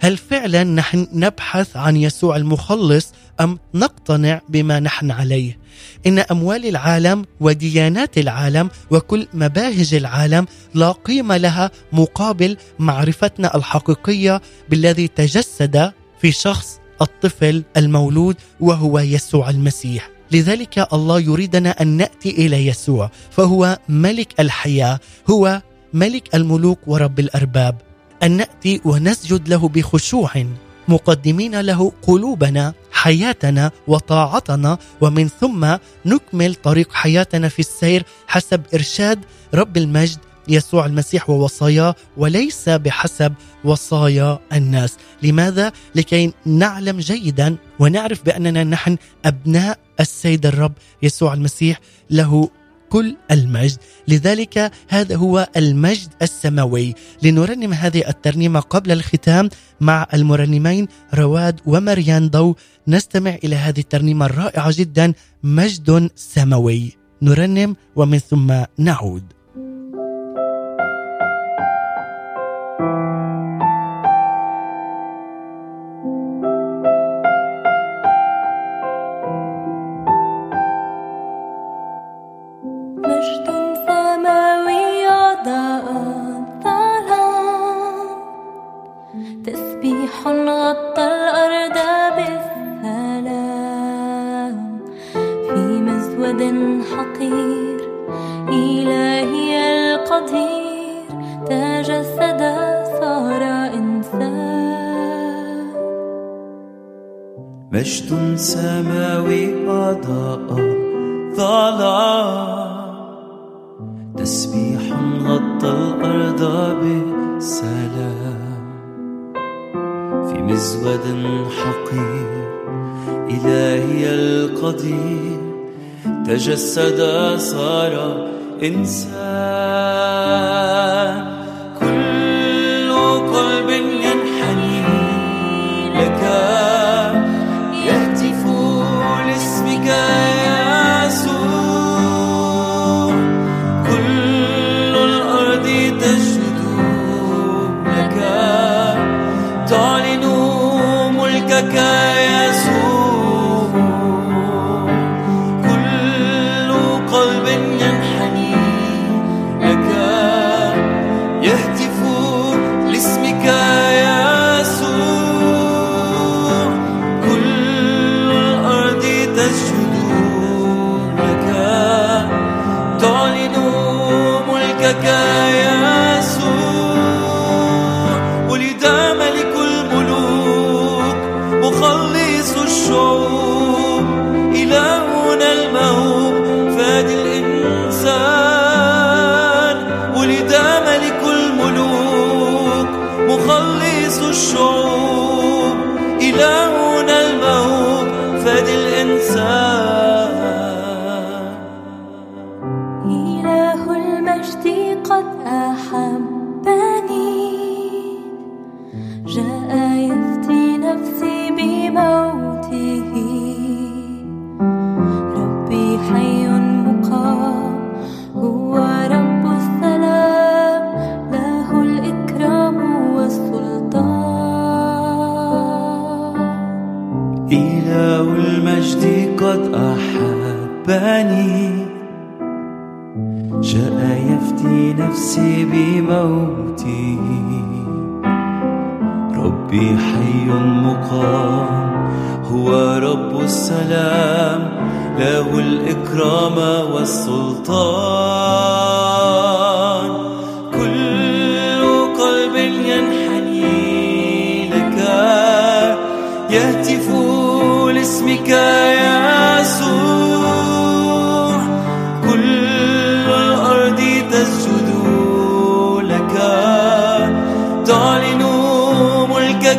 [0.00, 5.58] هل فعلا نحن نبحث عن يسوع المخلص أم نقتنع بما نحن عليه؟
[6.06, 15.08] إن أموال العالم وديانات العالم وكل مباهج العالم لا قيمة لها مقابل معرفتنا الحقيقية بالذي
[15.08, 20.10] تجسد في شخص الطفل المولود وهو يسوع المسيح.
[20.32, 25.62] لذلك الله يريدنا أن نأتي إلى يسوع فهو ملك الحياة هو
[25.92, 27.80] ملك الملوك ورب الأرباب.
[28.22, 30.46] أن نأتي ونسجد له بخشوع.
[30.88, 35.76] مقدمين له قلوبنا حياتنا وطاعتنا ومن ثم
[36.06, 39.24] نكمل طريق حياتنا في السير حسب إرشاد
[39.54, 40.18] رب المجد
[40.48, 43.34] يسوع المسيح ووصاياه وليس بحسب
[43.64, 44.96] وصايا الناس.
[45.22, 50.72] لماذا؟ لكي نعلم جيدا ونعرف بأننا نحن أبناء السيد الرب
[51.02, 51.80] يسوع المسيح
[52.10, 52.50] له
[52.90, 53.78] كل المجد.
[54.08, 56.94] لذلك هذا هو المجد السماوي.
[57.22, 59.48] لنرنم هذه الترنيمة قبل الختام
[59.80, 62.56] مع المرنمين رواد ومريان ضو.
[62.88, 65.12] نستمع إلى هذه الترنيمة الرائعة جدا
[65.42, 66.96] مجد سماوي.
[67.22, 69.35] نرنم ومن ثم نعود.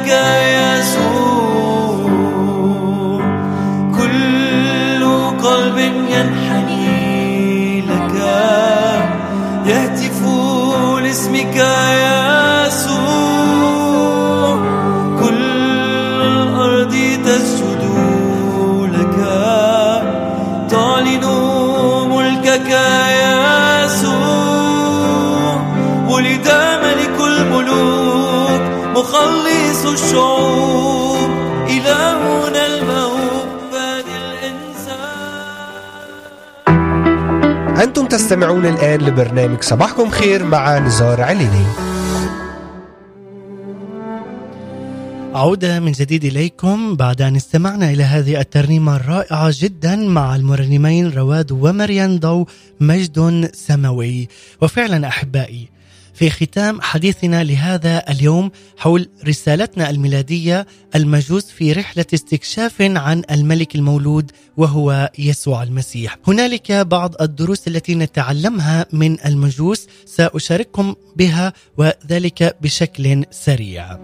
[0.05, 0.56] girl
[38.07, 41.65] تستمعون الآن لبرنامج صباحكم خير مع نزار عليني.
[45.33, 51.51] عودة من جديد إليكم بعد أن استمعنا إلى هذه الترنيمة الرائعة جدا مع المرنمين رواد
[51.51, 52.47] ومريان ضو
[52.79, 54.27] مجد سماوي.
[54.61, 55.69] وفعلا أحبائي
[56.17, 64.31] في ختام حديثنا لهذا اليوم حول رسالتنا الميلادية المجوس في رحلة استكشاف عن الملك المولود
[64.57, 66.17] وهو يسوع المسيح.
[66.27, 73.97] هنالك بعض الدروس التي نتعلمها من المجوس سأشارككم بها وذلك بشكل سريع.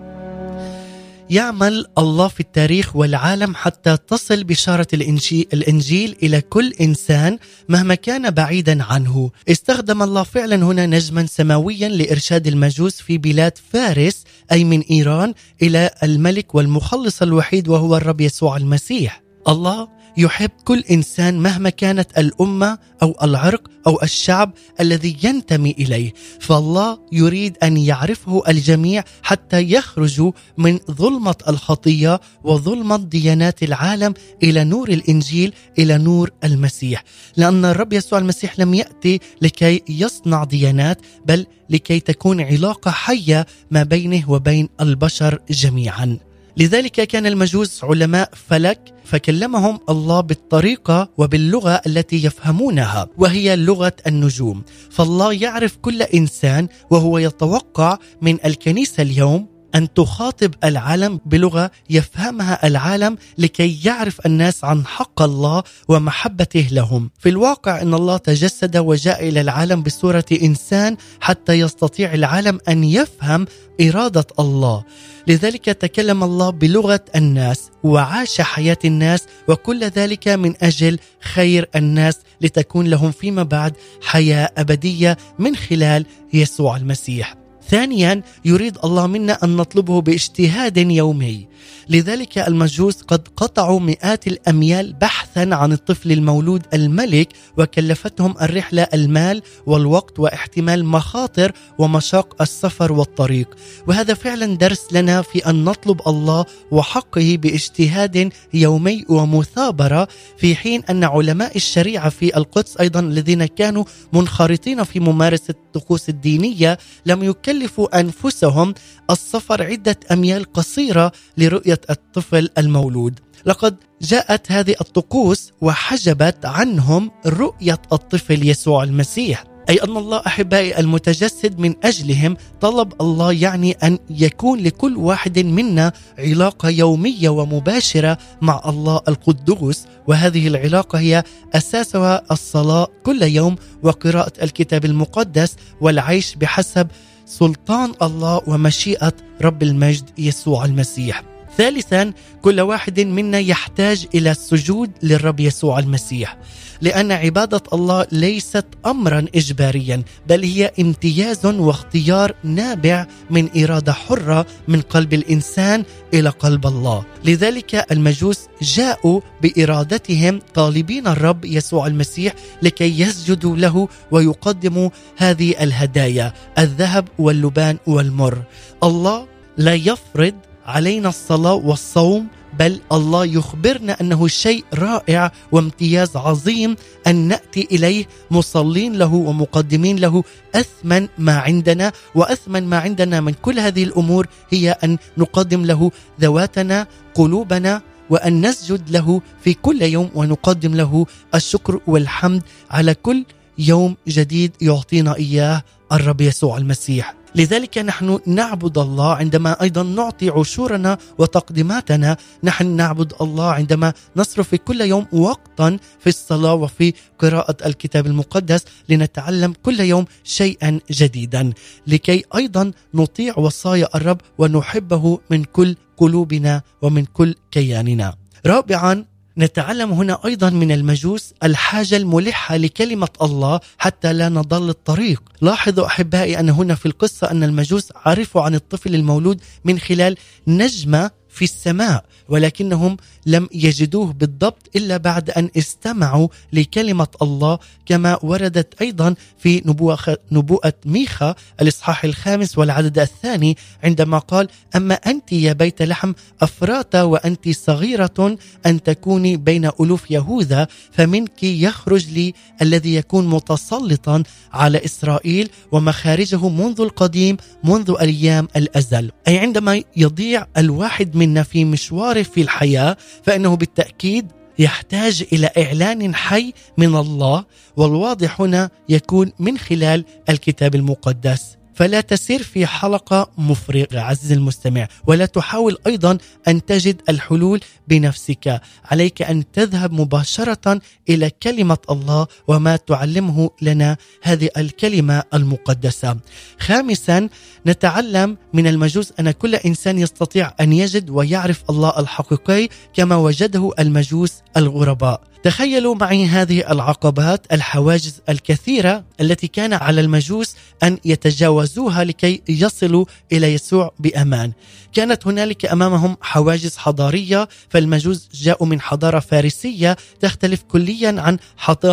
[1.33, 7.37] يعمل الله في التاريخ والعالم حتى تصل بشارة الإنجيل, الإنجيل إلى كل إنسان
[7.69, 9.31] مهما كان بعيدا عنه.
[9.49, 15.89] استخدم الله فعلا هنا نجما سماويا لإرشاد المجوس في بلاد فارس أي من إيران إلى
[16.03, 19.23] الملك والمخلص الوحيد وهو الرب يسوع المسيح.
[19.47, 19.87] الله
[20.17, 27.57] يحب كل إنسان مهما كانت الأمة أو العرق أو الشعب الذي ينتمي إليه، فالله يريد
[27.63, 35.97] أن يعرفه الجميع حتى يخرجوا من ظلمة الخطية وظلمة ديانات العالم إلى نور الإنجيل إلى
[35.97, 37.03] نور المسيح،
[37.37, 43.83] لأن الرب يسوع المسيح لم يأتي لكي يصنع ديانات بل لكي تكون علاقة حية ما
[43.83, 46.17] بينه وبين البشر جميعا.
[46.57, 54.63] لذلك كان المجوس علماء فلك فكلمهم الله بالطريقة وباللغة التي يفهمونها وهي لغة النجوم.
[54.91, 63.17] فالله يعرف كل إنسان وهو يتوقع من الكنيسة اليوم أن تخاطب العالم بلغة يفهمها العالم
[63.37, 67.09] لكي يعرف الناس عن حق الله ومحبته لهم.
[67.19, 73.45] في الواقع إن الله تجسد وجاء إلى العالم بصورة إنسان حتى يستطيع العالم أن يفهم
[73.81, 74.83] إرادة الله.
[75.27, 82.87] لذلك تكلم الله بلغة الناس وعاش حياة الناس وكل ذلك من أجل خير الناس لتكون
[82.87, 87.42] لهم فيما بعد حياة أبدية من خلال يسوع المسيح.
[87.73, 91.47] ثانيا يريد الله منا أن نطلبه باجتهاد يومي.
[91.89, 100.19] لذلك المجوس قد قطعوا مئات الأميال بحثا عن الطفل المولود الملك وكلفتهم الرحلة المال والوقت
[100.19, 103.55] واحتمال مخاطر ومشاق السفر والطريق.
[103.87, 110.07] وهذا فعلا درس لنا في أن نطلب الله وحقه باجتهاد يومي ومثابرة
[110.37, 113.83] في حين أن علماء الشريعة في القدس أيضا الذين كانوا
[114.13, 118.73] منخرطين في ممارسة الطقوس الدينية لم يكلفوا أنفسهم
[119.11, 121.11] السفر عدة أميال قصيرة
[121.53, 123.19] لرؤيه الطفل المولود.
[123.45, 129.43] لقد جاءت هذه الطقوس وحجبت عنهم رؤية الطفل يسوع المسيح.
[129.69, 135.93] أي أن الله أحبائي المتجسد من أجلهم طلب الله يعني أن يكون لكل واحد منا
[136.19, 139.85] علاقة يومية ومباشرة مع الله القدوس.
[140.07, 141.23] وهذه العلاقة هي
[141.53, 146.87] أساسها الصلاة كل يوم وقراءة الكتاب المقدس والعيش بحسب
[147.25, 151.32] سلطان الله ومشيئة رب المجد يسوع المسيح.
[151.57, 156.37] ثالثا كل واحد منا يحتاج إلى السجود للرب يسوع المسيح
[156.83, 164.81] لأن عبادة الله ليست امرا اجباريا بل هي امتياز واختيار نابع من إرادة حرة من
[164.81, 165.83] قلب الإنسان
[166.13, 167.05] إلى قلب الله.
[167.25, 177.07] لذلك المجوس جاءوا بإرادتهم طالبين الرب يسوع المسيح لكي يسجدوا له ويقدموا هذه الهدايا الذهب
[177.19, 178.43] واللبان والمر.
[178.83, 179.27] الله
[179.57, 180.33] لا يفرض
[180.65, 182.27] علينا الصلاة والصوم
[182.59, 186.75] بل الله يخبرنا أنه شيء رائع وامتياز عظيم
[187.07, 190.23] أن نأتي إليه مصلين له ومقدمين له
[190.55, 195.91] أثمن ما عندنا وأثمن ما عندنا من كل هذه الأمور هي أن نقدم له
[196.21, 201.05] ذواتنا قلوبنا وأن نسجد له في كل يوم ونقدم له
[201.35, 202.41] الشكر والحمد
[202.71, 203.25] على كل
[203.57, 207.22] يوم جديد يعطينا إياه الرب يسوع المسيح.
[207.35, 212.17] لذلك نحن نعبد الله عندما أيضا نعطي عشورنا وتقديماتنا.
[212.43, 219.53] نحن نعبد الله عندما نصرف كل يوم وقتا في الصلاة وفي قراءة الكتاب المقدس لنتعلم
[219.63, 221.53] كل يوم شيئا جديدا.
[221.87, 228.15] لكي أيضا نطيع وصايا الرب ونحبه من كل قلوبنا ومن كل كياننا.
[228.45, 229.05] رابعا
[229.37, 236.39] نتعلم هنا أيضا من المجوس الحاجة الملحة لكلمة الله حتى لا نضل الطريق، لاحظوا أحبائي
[236.39, 240.17] أن هنا في القصة أن المجوس عرفوا عن الطفل المولود من خلال
[240.47, 248.81] نجمة في السماء ولكنهم لم يجدوه بالضبط إلا بعد أن استمعوا لكلمة الله كما وردت
[248.81, 255.81] أيضا في نبوءه نبوءة ميخا الإصحاح الخامس والعدد الثاني عندما قال أما أنت يا بيت
[255.81, 264.23] لحم أفراط وأنت صغيرة أن تكوني بين ألوف يهوذا فمنك يخرج لي الذي يكون متسلطا
[264.53, 269.11] على إسرائيل ومخارجه منذ القديم منذ أيام الأزل.
[269.27, 276.53] أي عندما يضيع الواحد منا في مشواره في الحياة فإنه بالتأكيد يحتاج إلى إعلان حي
[276.77, 277.45] من الله
[277.77, 281.57] والواضح هنا يكون من خلال الكتاب المقدس.
[281.75, 286.17] فلا تسير في حلقة مفرغة عزيزي المستمع ولا تحاول أيضا
[286.47, 288.61] أن تجد الحلول بنفسك.
[288.85, 296.17] عليك أن تذهب مباشرة إلى كلمة الله وما تعلمه لنا هذه الكلمة المقدسة.
[296.59, 297.29] خامسا
[297.67, 304.33] نتعلم من المجوس أن كل إنسان يستطيع أن يجد ويعرف الله الحقيقي كما وجده المجوس
[304.57, 313.05] الغرباء تخيلوا معي هذه العقبات الحواجز الكثيرة التي كان على المجوس أن يتجاوزوها لكي يصلوا
[313.31, 314.51] إلى يسوع بأمان.
[314.93, 321.37] كانت هنالك أمامهم حواجز حضارية فالمجوس جاءوا من حضارة فارسية تختلف كليا عن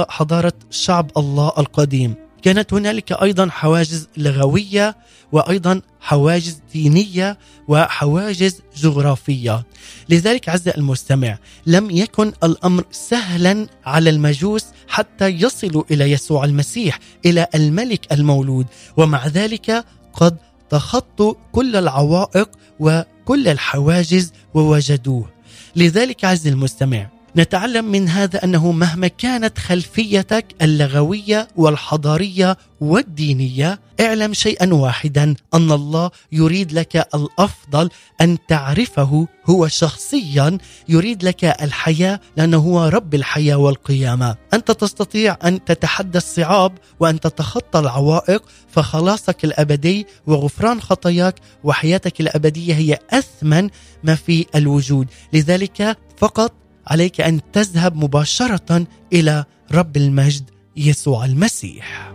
[0.09, 2.30] حضارة شعب الله القديم.
[2.43, 4.97] كانت هنالك أيضا حواجز لغوية
[5.33, 7.39] وأيضا حواجز دينية
[7.69, 9.65] وحواجز جغرافية.
[10.09, 17.47] لذلك عز المستمع لم يكن الأمر سهلا على المجوس حتى يصلوا إلى يسوع المسيح إلى
[17.55, 18.67] الملك المولود
[18.97, 20.37] ومع ذلك قد
[20.71, 25.29] تخطوا كل العوائق وكل الحواجز ووجدوه.
[25.77, 34.75] لذلك عز المستمع نتعلم من هذا أنه مهما كانت خلفيتك اللغوية والحضارية والدينية اعلم شيئا
[34.75, 40.59] واحدا أن الله يريد لك الأفضل أن تعرفه هو شخصيا
[40.89, 44.37] يريد لك الحياة لأنه هو رب الحياة والقيامة.
[44.55, 52.99] أنت تستطيع أن تتحدى الصعاب وأن تتخطى العوائق فخلاصك الأبدي وغفران خطاياك وحياتك الأبدية هي
[53.11, 53.71] أثمن
[54.05, 55.09] ما في الوجود.
[55.33, 56.53] لذلك فقط
[56.91, 62.13] عليك أن تذهب مباشرة إلى رب المجد يسوع المسيح.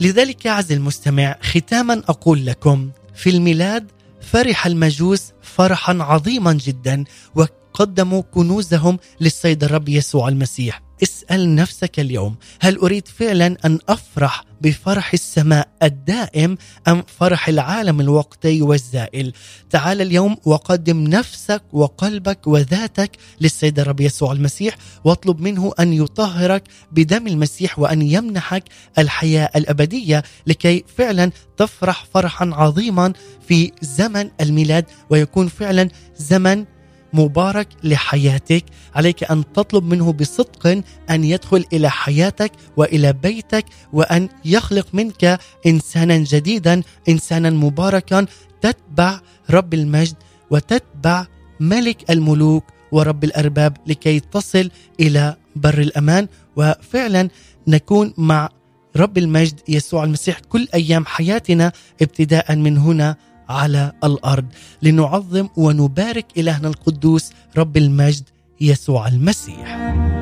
[0.00, 3.90] لذلك عز المستمع ختاما أقول لكم في الميلاد
[4.20, 7.04] فرح المجوس فرحا عظيما جدا
[7.34, 15.12] وقدموا كنوزهم للسيد الرب يسوع المسيح اسأل نفسك اليوم هل أريد فعلا أن أفرح بفرح
[15.12, 16.56] السماء الدائم
[16.88, 19.32] أم فرح العالم الوقتي والزائل؟
[19.70, 27.26] تعال اليوم وقدم نفسك وقلبك وذاتك للسيد الرب يسوع المسيح واطلب منه أن يطهرك بدم
[27.26, 28.64] المسيح وأن يمنحك
[28.98, 33.12] الحياة الأبدية لكي فعلا تفرح فرحا عظيما
[33.48, 36.64] في زمن الميلاد ويكون فعلا زمن
[37.12, 38.64] مبارك لحياتك.
[38.94, 46.16] عليك أن تطلب منه بصدق أن يدخل إلى حياتك وإلى بيتك وأن يخلق منك إنسانا
[46.16, 48.26] جديدا إنسانا مباركا.
[48.60, 50.16] تتبع رب المجد
[50.50, 51.26] وتتبع
[51.60, 56.28] ملك الملوك ورب الأرباب لكي تصل إلى بر الأمان.
[56.56, 57.28] وفعلا
[57.68, 58.48] نكون مع
[58.96, 63.16] رب المجد يسوع المسيح كل أيام حياتنا ابتداء من هنا.
[63.50, 64.44] على الأرض
[64.82, 68.24] لنعظم ونبارك إلهنا القدوس رب المجد
[68.60, 70.19] يسوع المسيح.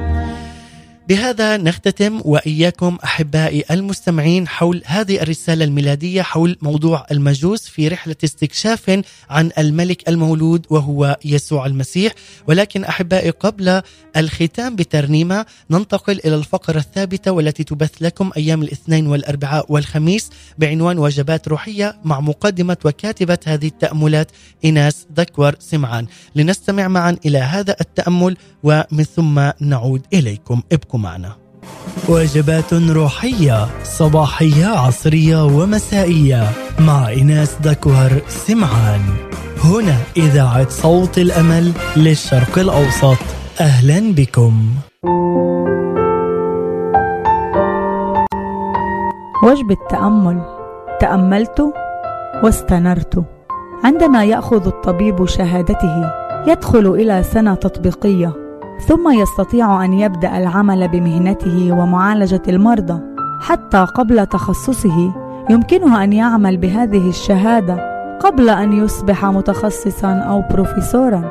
[1.09, 9.03] بهذا نختتم وإياكم أحبائي المستمعين حول هذه الرسالة الميلادية حول موضوع المجوس في رحلة استكشاف
[9.31, 12.13] عن الملك المولود وهو يسوع المسيح.
[12.47, 13.83] ولكن أحبائي قبل
[14.17, 21.49] الختام بترنيمة ننتقل إلى الفقرة الثابتة والتي تبث لكم أيام الاثنين والأربعاء والخميس بعنوان وجبات
[21.49, 24.31] روحية مع مقدمة وكاتبة هذه التأملات
[24.65, 26.07] ايناس ذكور سمعان.
[26.35, 30.63] لنستمع معا إلى هذا التأمل ومن ثم نعود إليكم.
[30.73, 31.33] ابقوا معنا.
[32.09, 36.51] وجبات روحية صباحية عصرية ومسائية.
[36.81, 39.01] مع إناس دكوهر سمعان.
[39.65, 43.17] هنا إذاعة صوت الأمل للشرق الأوسط.
[43.61, 44.69] أهلا بكم.
[49.45, 50.43] وجبة تأمل
[51.01, 51.73] تأملت
[52.45, 53.25] واستنرت.
[53.85, 56.11] عندما يأخذ الطبيب شهادته
[56.47, 58.48] يدخل إلى سنة تطبيقية.
[58.87, 63.01] ثم يستطيع أن يبدأ العمل بمهنته ومعالجة المرضى.
[63.41, 65.13] حتى قبل تخصصه
[65.51, 71.23] يمكنه أن يعمل بهذه الشهادة قبل أن يصبح متخصصا أو بروفيسورا.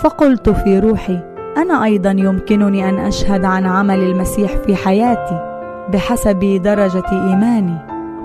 [0.00, 1.20] فقلت في روحي
[1.56, 5.40] أنا أيضا يمكنني أن أشهد عن عمل المسيح في حياتي
[5.92, 7.76] بحسب درجة إيماني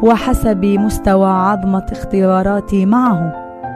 [0.04, 3.34] وحسب مستوى عظمة اختباراتي معه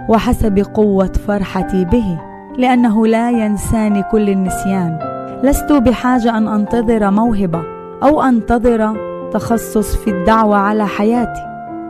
[0.09, 2.34] وحسب قوة فرحتي به.
[2.57, 4.99] لأنه لا ينساني كل النسيان.
[5.43, 7.61] لست بحاجة أن أنتظر موهبة
[8.03, 8.97] أو أنتظر
[9.31, 11.41] تخصص في الدعوة على حياتي.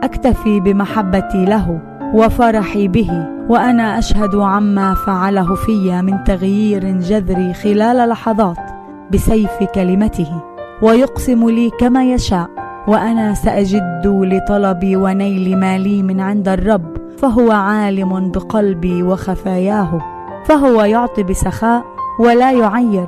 [0.02, 1.80] أكتفي بمحبتي له
[2.14, 8.70] وفرحي به وأنا أشهد عما فعله في من تغيير جذري خلال لحظات
[9.12, 10.42] بسيف كلمته.
[10.82, 12.50] ويقسم لي كما يشاء
[12.88, 20.15] وأنا سأجد لطلبي ونيل مالي من عند الرب فهو عالم بقلبي وخفاياه.
[20.48, 21.84] فهو يعطي بسخاء
[22.18, 23.06] ولا يعير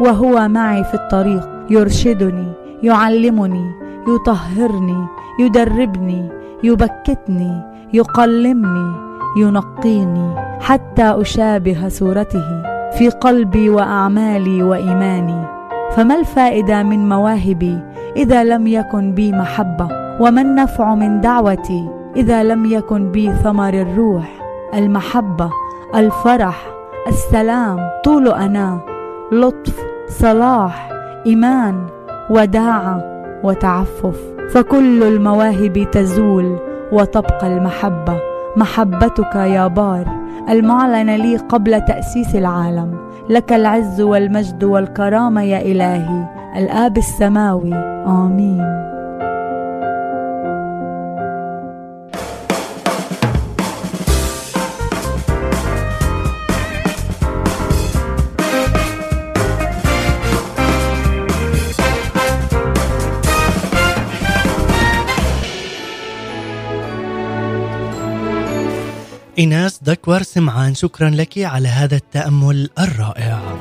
[0.00, 3.72] وهو معي في الطريق يرشدني يعلمني
[4.08, 5.06] يطهرني
[5.38, 6.28] يدربني
[6.62, 7.62] يبكتني
[7.92, 8.92] يقلمني
[9.36, 12.62] ينقيني حتى أشابه صورته
[12.98, 15.46] في قلبي وأعمالي وإيماني.
[15.92, 17.78] فما الفائدة من مواهبي
[18.16, 19.88] إذا لم يكن بي محبة؟
[20.20, 24.28] وما النفع من دعوتي إذا لم يكن بي ثمر الروح
[24.74, 25.50] المحبة
[25.94, 26.79] الفرح
[27.10, 28.80] السلام طول أنا.
[29.32, 30.90] لطف صلاح
[31.26, 31.86] إيمان
[32.30, 33.04] وداعة
[33.42, 34.20] وتعفف.
[34.52, 36.58] فكل المواهب تزول
[36.92, 38.16] وتبقى المحبة.
[38.56, 40.04] محبتك يا بار.
[40.48, 42.98] المعلن لي قبل تأسيس العالم.
[43.28, 46.24] لك العز والمجد والكرامة يا إلهي.
[46.56, 47.74] الآب السماوي.
[48.06, 48.66] آمين.
[69.40, 73.58] إيناس دكور سمعان شكرا لك على هذا التأمل الرائع.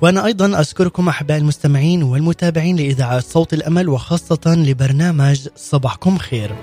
[0.00, 6.54] وأنا أيضا أشكركم أحبائي المستمعين والمتابعين لإذاعة صوت الأمل وخاصة لبرنامج صباحكم خير.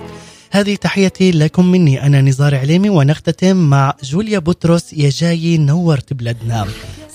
[0.51, 6.67] هذه تحيتي لكم مني أنا نزار عليمي ونختتم مع جوليا بطرس يا جاي نورت بلادنا.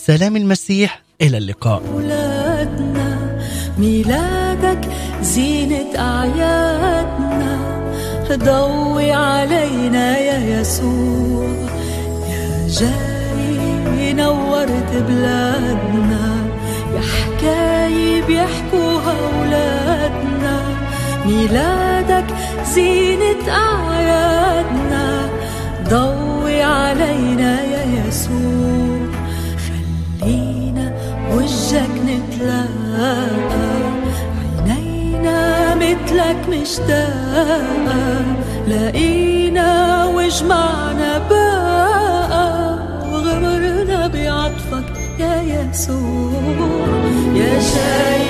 [0.07, 1.83] سلام المسيح إلى اللقاء.
[3.79, 4.89] ميلادك
[5.23, 7.82] زينة أعيادنا.
[8.31, 11.47] ضوي علينا يا يسوع.
[12.31, 16.47] يا جاي نورت بلادنا.
[16.95, 20.61] يا حكاية بيحكوها أولادنا.
[21.27, 22.25] ميلادك
[22.75, 25.29] زينة أعيادنا.
[25.89, 29.07] ضوي علينا يا يسوع.
[30.21, 30.93] خلينا
[31.35, 33.72] وجهك نتلاقى.
[36.13, 38.23] مثلك مشتاقة
[38.69, 42.79] لقينا وجمعنا بقى
[43.13, 46.33] وغمرنا بعطفك يا يسوع.
[47.35, 48.25] يا جاي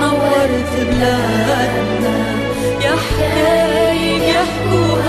[0.00, 2.16] نورت بلادنا
[2.84, 5.07] يا حكاية يحكوها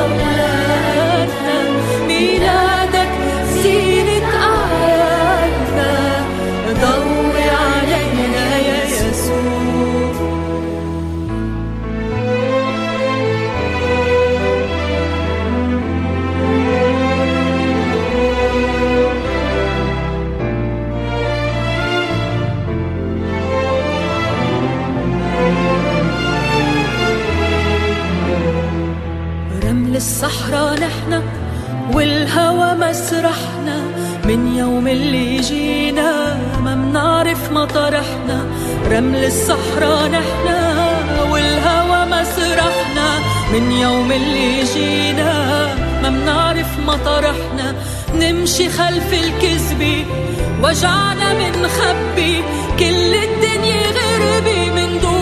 [30.50, 31.24] الصحراء نحنا
[31.94, 33.78] والهوى مسرحنا
[34.26, 38.46] من يوم اللي جينا ما منعرف مطرحنا
[38.92, 40.60] رمل الصحراء نحنا
[41.32, 43.08] والهوى مسرحنا
[43.54, 45.34] من يوم اللي جينا
[46.04, 47.76] ما منعرف مطرحنا
[48.16, 50.06] نمشي خلف الكذبة
[50.64, 52.44] وجعنا منخبي
[52.80, 55.19] كل الدنيا غربي من دونك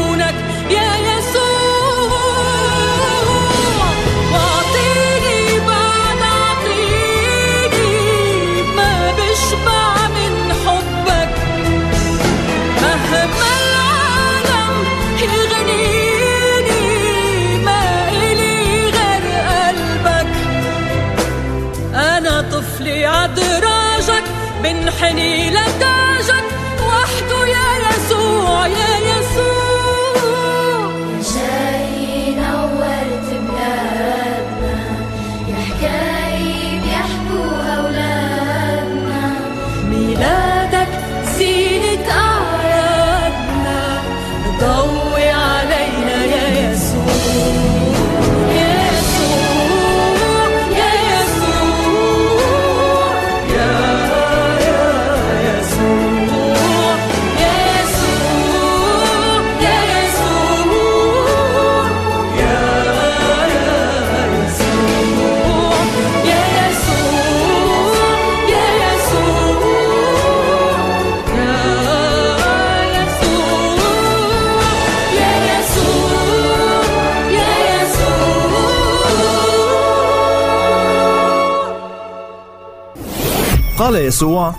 [83.96, 84.54] قال يسوع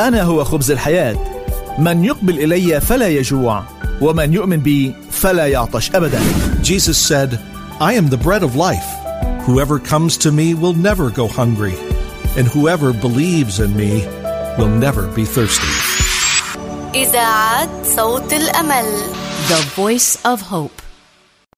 [0.00, 1.16] انا هو خبز الحياه
[1.78, 3.62] من يقبل الي فلا يجوع
[4.00, 6.20] ومن يؤمن بي فلا يعطش ابدا
[6.62, 7.38] Jesus said,
[7.80, 8.88] I am the bread of life.
[9.46, 11.76] Whoever comes to me will never go hungry,
[12.38, 13.92] and whoever believes in me
[14.58, 15.72] will never be thirsty.
[16.94, 18.84] إذاعة صوت الأمل
[19.48, 20.67] The Voice of Hope